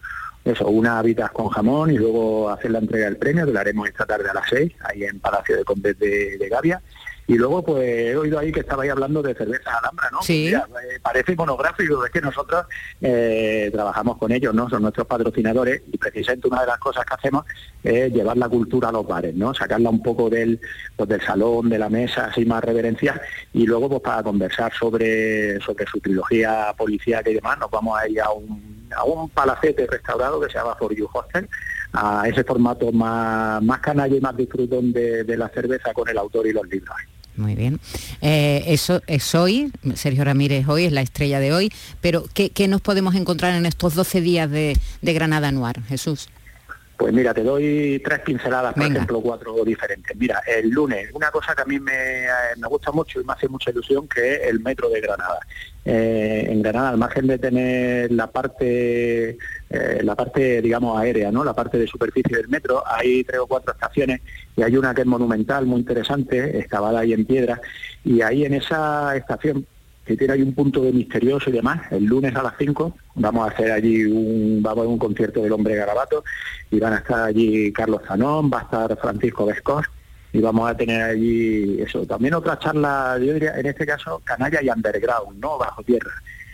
[0.44, 3.88] eso, una habitas con jamón y luego hacer la entrega del premio, que la haremos
[3.88, 6.82] esta tarde a las seis, ahí en Palacio de Condes de, de Gavia.
[7.30, 10.22] Y luego, pues he oído ahí que estabais hablando de cerveza Alhambra, ¿no?
[10.22, 10.48] Sí.
[10.48, 12.66] Eh, parece monográfico, es que nosotros
[13.02, 14.70] eh, trabajamos con ellos, ¿no?
[14.70, 17.44] Son nuestros patrocinadores y precisamente una de las cosas que hacemos
[17.84, 19.54] es llevar la cultura a los bares, ¿no?
[19.54, 20.62] Sacarla un poco del,
[20.96, 23.22] pues, del salón, de la mesa, así más reverencia,
[23.52, 28.08] y luego pues para conversar sobre, sobre su trilogía policíaca y demás, nos vamos a
[28.08, 31.50] ir a un, a un palacete restaurado que se llama For You Hostel,
[31.92, 36.18] a ese formato más, más canalla y más disfrutón de, de la cerveza con el
[36.18, 36.96] autor y los libros.
[37.38, 37.80] Muy bien.
[38.22, 41.72] Eh, eso es hoy, Sergio Ramírez hoy es la estrella de hoy,
[42.02, 46.30] pero ¿qué, qué nos podemos encontrar en estos 12 días de, de Granada Noir, Jesús?
[46.98, 48.96] Pues mira, te doy tres pinceladas, por Venga.
[48.96, 50.18] ejemplo, cuatro diferentes.
[50.18, 53.34] Mira, el lunes, una cosa que a mí me, eh, me gusta mucho y me
[53.34, 55.40] hace mucha ilusión, que es el metro de Granada.
[55.86, 59.38] Eh, en Granada, al margen de tener la parte,
[59.70, 61.44] eh, la parte, digamos, aérea, ¿no?
[61.44, 64.22] La parte de superficie del metro, hay tres o cuatro estaciones
[64.56, 67.62] y hay una que es monumental, muy interesante, excavada ahí en piedra,
[68.04, 69.68] y ahí en esa estación
[70.08, 71.82] que tiene ahí un punto de misterioso y demás.
[71.92, 75.52] El lunes a las 5 vamos a hacer allí un, vamos a un concierto del
[75.52, 76.24] hombre garabato
[76.72, 79.86] y van a estar allí Carlos Zanón, va a estar Francisco Vescos
[80.32, 82.06] y vamos a tener allí eso.
[82.06, 85.58] También otra charla, yo diría, en este caso, canalla y underground, ¿no?
[85.58, 86.12] Bajo tierra.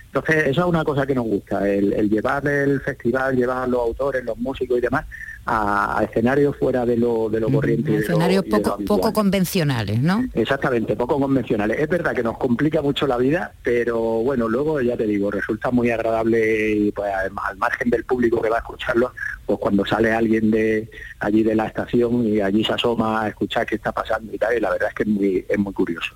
[0.07, 3.67] Entonces, eso es una cosa que nos gusta, el, el llevar el festival, llevar a
[3.67, 5.05] los autores, los músicos y demás
[5.45, 7.89] a, a escenarios fuera de lo, de lo corriente.
[7.91, 10.23] y de lo- Escenarios poco, poco convencionales, ¿no?
[10.33, 11.79] Exactamente, poco convencionales.
[11.79, 15.71] Es verdad que nos complica mucho la vida, pero bueno, luego ya te digo, resulta
[15.71, 19.11] muy agradable y pues además, al margen del público que va a escucharlo,
[19.45, 20.89] pues cuando sale alguien de
[21.19, 24.55] allí de la estación y allí se asoma a escuchar qué está pasando y tal,
[24.57, 26.13] y la verdad es que es muy, es muy curioso.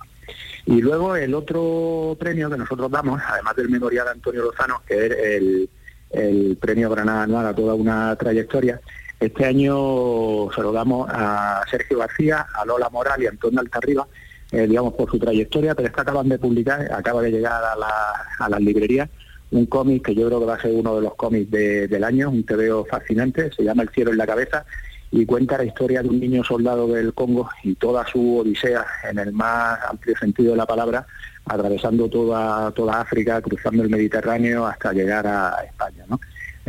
[0.66, 5.06] Y luego el otro premio que nosotros damos, además del memorial de Antonio Lozano, que
[5.06, 5.70] es el,
[6.10, 8.78] el premio Granada Anual a toda una trayectoria,
[9.20, 14.06] este año se lo damos a Sergio García, a Lola Moral y a Antonio Altarriba,
[14.52, 17.76] eh, digamos, por su trayectoria, pero es que acaban de publicar, acaba de llegar a,
[17.76, 19.08] la- a las librerías,
[19.50, 22.04] un cómic que yo creo que va a ser uno de los cómics de- del
[22.04, 24.64] año, un TVO fascinante, se llama El cielo en la cabeza,
[25.10, 29.18] y cuenta la historia de un niño soldado del Congo y toda su odisea en
[29.18, 31.06] el más amplio sentido de la palabra,
[31.46, 36.04] atravesando toda, toda África, cruzando el Mediterráneo hasta llegar a España.
[36.08, 36.20] ¿no?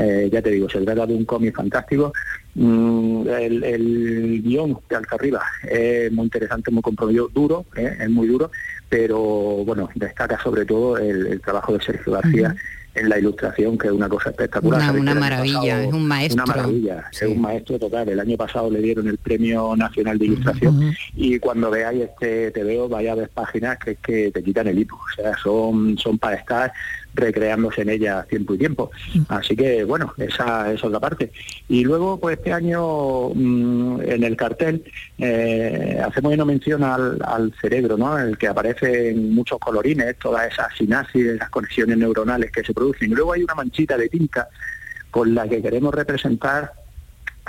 [0.02, 2.14] Eh, ya te digo, se trata de un cómic fantástico.
[2.56, 7.98] Mm, el, el guion de Alcarriba es muy interesante, muy comprometido, duro, ¿eh?
[8.00, 8.50] es muy duro,
[8.88, 9.20] pero
[9.66, 12.56] bueno, destaca sobre todo el, el trabajo de Sergio García
[12.96, 14.94] en la ilustración, que es una cosa espectacular.
[14.96, 16.44] Una, maravilla, pasado- es un maestro.
[16.44, 18.10] Una maravilla, es un maestro total.
[18.10, 22.64] El año pasado le dieron el Premio Nacional de Ilustración y cuando veáis este te
[22.64, 24.96] veo, vaya a ver páginas que es que te quitan el hipo.
[24.96, 26.74] O sea, son, son para estar
[27.14, 28.92] recreándose en ella tiempo y tiempo.
[29.28, 31.32] Así que bueno, esa, esa es otra parte.
[31.68, 34.84] Y luego, pues este año mm, en el cartel
[35.18, 38.18] eh, hacemos una mención al, al cerebro, ¿no?
[38.18, 43.12] El que aparece en muchos colorines, todas esas sinapsis, las conexiones neuronales que se producen.
[43.12, 44.48] Y luego hay una manchita de tinta
[45.12, 46.72] con la que queremos representar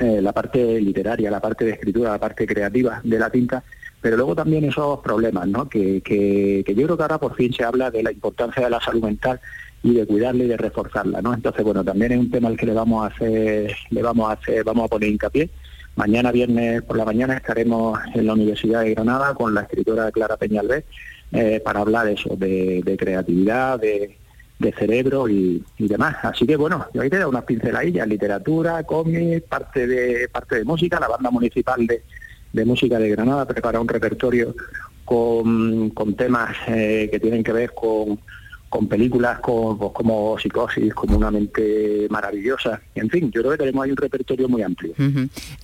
[0.00, 3.62] eh, la parte literaria, la parte de escritura, la parte creativa de la tinta,
[4.00, 5.68] pero luego también esos problemas, ¿no?
[5.68, 8.70] Que, que, que yo creo que ahora por fin se habla de la importancia de
[8.70, 9.40] la salud mental
[9.82, 11.34] y de cuidarla y de reforzarla, ¿no?
[11.34, 14.32] Entonces, bueno, también es un tema al que le vamos a hacer, le vamos a
[14.32, 15.50] hacer, vamos a poner hincapié.
[15.96, 20.36] Mañana viernes por la mañana estaremos en la Universidad de Granada con la escritora Clara
[20.36, 20.84] Peñalver
[21.32, 24.16] eh, para hablar eso, de, de creatividad, de,
[24.60, 26.16] de cerebro y, demás.
[26.22, 30.64] Así que bueno, yo ahí te doy unas pinceladillas, literatura, cómic, parte de, parte de
[30.64, 32.02] música, la banda municipal de,
[32.52, 34.54] de música de Granada prepara un repertorio
[35.04, 38.20] con, con temas eh, que tienen que ver con,
[38.70, 42.80] con películas con, pues, como Psicosis, como una mente maravillosa.
[42.94, 44.94] En fin, yo creo que tenemos ahí un repertorio muy amplio.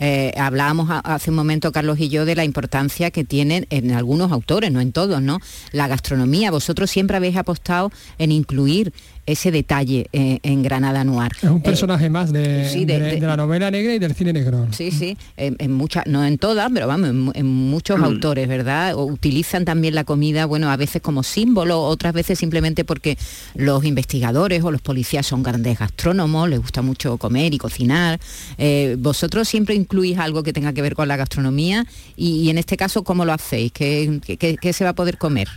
[0.00, 4.32] Eh, hablábamos hace un momento, Carlos y yo, de la importancia que tienen en algunos
[4.32, 5.38] autores, no en todos, ¿no?
[5.70, 6.50] La gastronomía.
[6.50, 8.92] Vosotros siempre habéis apostado en incluir
[9.26, 11.32] ese detalle eh, en Granada Noir.
[11.36, 13.98] Es un Eh, personaje más de, sí, de- de- de- de la novela negra y
[13.98, 14.66] del cine negro.
[14.70, 18.46] Sí, sí, en, en muchas, no en todas, pero vamos, en, mu- en muchos autores,
[18.48, 18.94] ¿verdad?
[18.94, 23.18] O utilizan también la comida, bueno, a veces como símbolo, otras veces simplemente porque
[23.54, 28.20] los investigadores o los policías son grandes gastrónomos, les gusta mucho comer y cocinar.
[28.58, 31.84] Eh, vosotros siempre incluís algo que tenga que ver con la gastronomía
[32.16, 33.72] y, y en este caso, ¿cómo lo hacéis?
[33.72, 35.48] ¿Qué, qué- qué- qué se va a poder comer?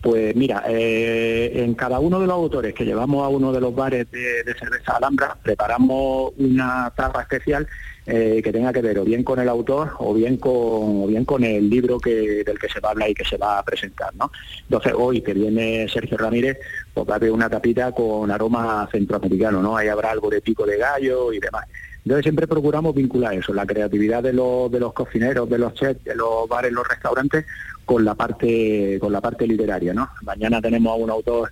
[0.00, 3.74] Pues mira, eh, en cada uno de los autores que llevamos a uno de los
[3.74, 7.66] bares de, cerveza Alhambra, preparamos una tapa especial
[8.06, 11.42] eh, que tenga que ver o bien con el autor o bien con, bien con
[11.42, 14.14] el libro que, del que se va a hablar y que se va a presentar.
[14.14, 14.30] ¿no?
[14.62, 16.58] Entonces hoy que viene Sergio Ramírez,
[16.94, 19.76] pues va a haber una tapita con aroma centroamericano, ¿no?
[19.76, 21.66] Ahí habrá algo de pico de gallo y demás.
[22.04, 26.02] Entonces siempre procuramos vincular eso, la creatividad de los, de los cocineros, de los chefs,
[26.04, 27.44] de los bares, los restaurantes,
[27.88, 30.10] con la parte, con la parte literaria, ¿no?
[30.20, 31.50] Mañana tenemos a un autor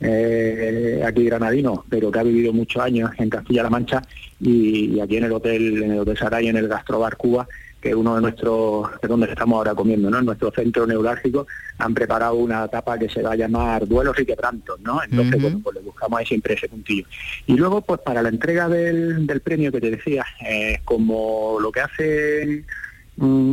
[0.00, 4.02] eh, aquí granadino, pero que ha vivido muchos años en Castilla-La Mancha
[4.38, 7.48] y, aquí en el hotel, en el Hotel Saray, en el Gastrobar Cuba,
[7.80, 10.18] que es uno de nuestros, de donde estamos ahora comiendo, ¿no?
[10.18, 11.46] En nuestro centro neurálgico
[11.78, 15.02] han preparado una etapa que se va a llamar Duelos y Quebrantos, ¿no?
[15.02, 17.06] Entonces, bueno, pues le buscamos ahí siempre ese puntillo.
[17.46, 21.80] Y luego, pues para la entrega del, premio que te decía, eh, como lo que
[21.80, 22.87] hace mm,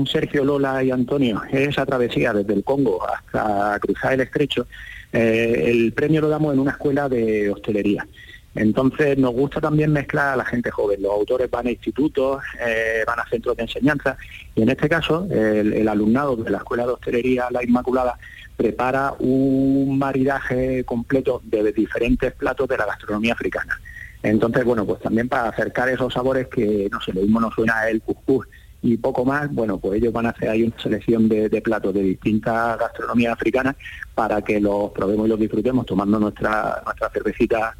[0.06, 4.68] Sergio Lola y Antonio es esa travesía desde el Congo hasta cruzar el estrecho,
[5.12, 8.08] eh, el premio lo damos en una escuela de hostelería.
[8.54, 11.02] Entonces nos gusta también mezclar a la gente joven.
[11.02, 14.18] Los autores van a institutos, eh, van a centros de enseñanza
[14.54, 18.18] y en este caso el, alumnado de la Escuela de Hostelería La Inmaculada
[18.56, 23.78] prepara un maridaje completo de diferentes platos de la gastronomía africana.
[24.24, 27.88] Entonces, bueno, pues también para acercar esos sabores que, no sé, lo mismo nos suena
[27.90, 28.48] el cuscús
[28.86, 32.04] y poco más, bueno, pues ellos van a hacer ahí una selección de, platos de
[32.04, 33.76] distintas gastronomías africanas
[34.14, 37.76] para que los probemos y los disfrutemos tomando nuestra, nuestra cervecita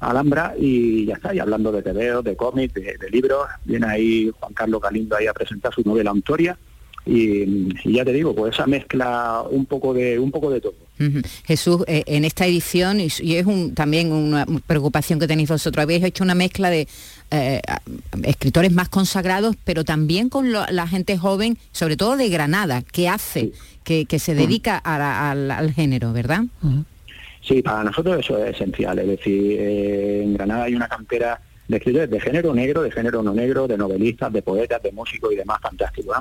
[0.00, 4.52] Alhambra y ya está, y hablando de TVO, de cómics, de, libros, viene ahí Juan
[4.52, 6.58] Carlos Galindo ahí a presentar su novela Antoria
[7.08, 10.74] y, ya te digo, pues esa mezcla un poco de un poco de todo.
[11.46, 16.04] Jesús, eh, en esta edición, y, es un, también una preocupación que tenéis vosotros, habéis
[16.04, 16.86] hecho una mezcla de
[17.30, 17.62] eh,
[18.24, 23.52] escritores más consagrados, pero también con la gente joven, sobre todo de Granada, que hace,
[23.84, 26.42] que, se dedica al, género, ¿verdad?
[27.40, 28.98] Sí, para nosotros eso es esencial.
[28.98, 33.22] Es decir, eh, en Granada hay una cantera de escritores de género negro, de género
[33.22, 36.12] no negro, de novelistas, de poetas, de músicos y demás fantástico.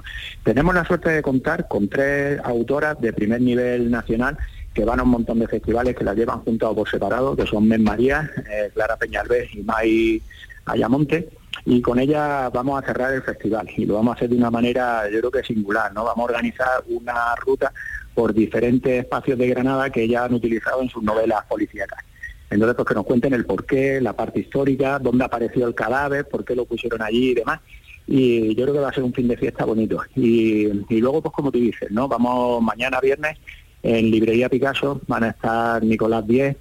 [0.43, 4.37] Tenemos la suerte de contar con tres autoras de primer nivel nacional
[4.73, 7.47] que van a un montón de festivales que las llevan juntas o por separado, que
[7.47, 10.21] son Men María, eh, Clara Peñalver y May
[10.65, 11.29] Ayamonte,
[11.65, 14.51] y con ella vamos a cerrar el festival y lo vamos a hacer de una
[14.51, 16.03] manera yo creo que singular, ¿no?
[16.03, 17.73] Vamos a organizar una ruta
[18.13, 22.03] por diferentes espacios de Granada que ella han utilizado en sus novelas policíacas.
[22.49, 26.45] Entonces, pues que nos cuenten el porqué, la parte histórica, dónde apareció el cadáver, por
[26.45, 27.59] qué lo pusieron allí y demás.
[28.07, 29.99] Y yo creo que va a ser un fin de fiesta bonito.
[30.15, 30.67] Y,
[30.99, 32.07] luego, pues como tú dices, ¿no?
[32.07, 33.37] Vamos mañana viernes
[33.83, 36.55] en Librería Picasso, van a estar Nicolás Diez,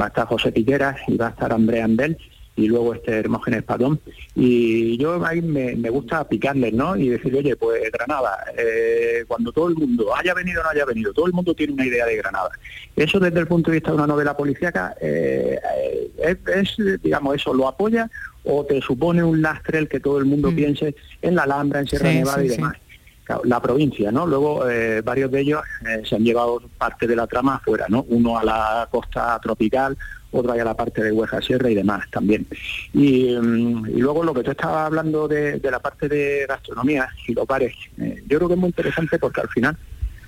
[0.00, 2.16] va a estar José Piqueras y va a estar Andrea Andel
[2.56, 4.00] y luego este Hermógenes Padón.
[4.34, 6.96] Y yo ahí me, gusta picarles, ¿no?
[6.96, 10.84] Y decir, oye, pues Granada, eh, cuando todo el mundo haya venido o no haya
[10.84, 12.50] venido, todo el mundo tiene una idea de Granada.
[12.96, 15.58] Eso desde el punto de vista de una novela policíaca eh,
[16.18, 18.10] eh, es, digamos, eso lo apoya
[18.44, 20.56] o te supone un lastre el que todo el mundo mm.
[20.56, 22.76] piense en la Alhambra, en Sierra Nevada y demás.
[23.44, 24.26] La provincia, ¿no?
[24.26, 24.64] Luego
[25.04, 25.60] varios de ellos
[26.04, 28.04] se han llevado parte de la trama afuera, ¿no?
[28.08, 29.96] Uno a la costa tropical,
[30.32, 32.46] otra ya la parte de Hueja Sierra y demás también.
[32.92, 37.46] Mm, y, luego lo que tú estabas hablando de, la parte de gastronomía y lo
[37.46, 39.76] pares, eh, yo creo que es muy interesante porque al final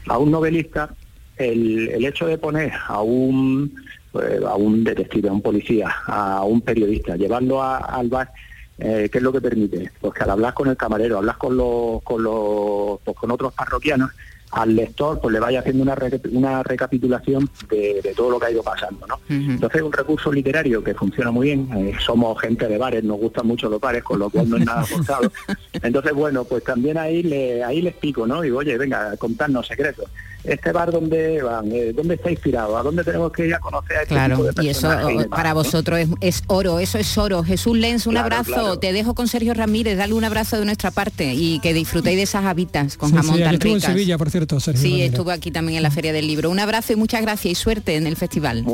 [0.07, 0.91] a un novelista
[1.37, 3.73] el, el hecho de poner a un
[4.11, 8.33] pues, a un detective, a un policía, a un periodista, llevarlo al bar,
[8.79, 9.91] eh, ¿qué es lo que permite?
[10.01, 13.53] Pues que al hablar con el camarero, hablas con los, con los, pues, con otros
[13.53, 14.11] parroquianos,
[14.51, 15.97] al lector pues le vaya haciendo una,
[16.33, 19.07] una recapitulación de, todo lo que ha ido pasando.
[19.07, 19.21] ¿no?
[19.29, 23.19] Entonces es un recurso literario que funciona muy bien, eh, somos gente de bares, nos
[23.19, 25.31] gustan mucho los bares, con lo cual no es nada forzado.
[25.73, 28.41] Entonces, bueno, pues también ahí le, ahí les pico, ¿no?
[28.41, 30.07] Digo, oye, venga, contadnos secretos
[30.49, 33.97] este bar donde van, eh, dónde está inspirado, a dónde tenemos que ir a conocer
[33.97, 34.91] a este claro, y eso
[35.31, 37.43] para vosotros es, oro, eso es oro.
[37.43, 41.35] Jesús Lenz, un abrazo, te dejo con Sergio Ramírez, dale un abrazo de nuestra parte
[41.35, 44.61] y que disfrutéis de esas habitas con jamón sí, tan estuvo en Sevilla, por cierto,
[44.61, 44.83] Sergio.
[44.83, 46.51] Sí, estuvo aquí también en la Feria del Libro.
[46.51, 48.65] Un abrazo y muchas gracias y suerte en el festival.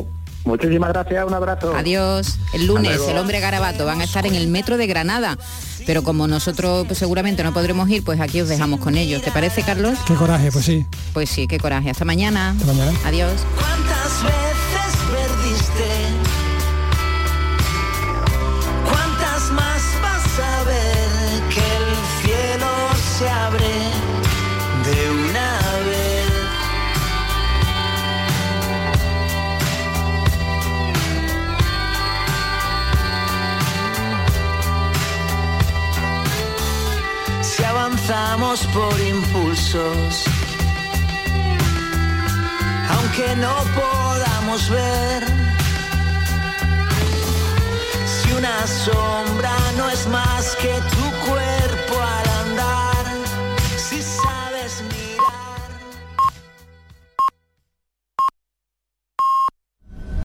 [0.45, 1.74] Muchísimas gracias, un abrazo.
[1.74, 2.38] Adiós.
[2.53, 5.38] El lunes, el hombre garabato, van a estar en el metro de Granada.
[5.86, 9.22] Pero como nosotros pues, seguramente no podremos ir, pues aquí os dejamos con ellos.
[9.22, 9.99] ¿Te parece, Carlos?
[10.07, 10.86] Qué coraje, pues sí.
[11.12, 11.90] Pues sí, qué coraje.
[11.90, 12.51] Hasta mañana.
[12.51, 12.92] Hasta mañana.
[13.05, 13.32] Adiós.
[38.05, 40.25] Avanzamos por impulsos.
[42.91, 45.25] aunque no podamos ver.
[48.07, 51.64] Si una sombra no es más que tu cuerpo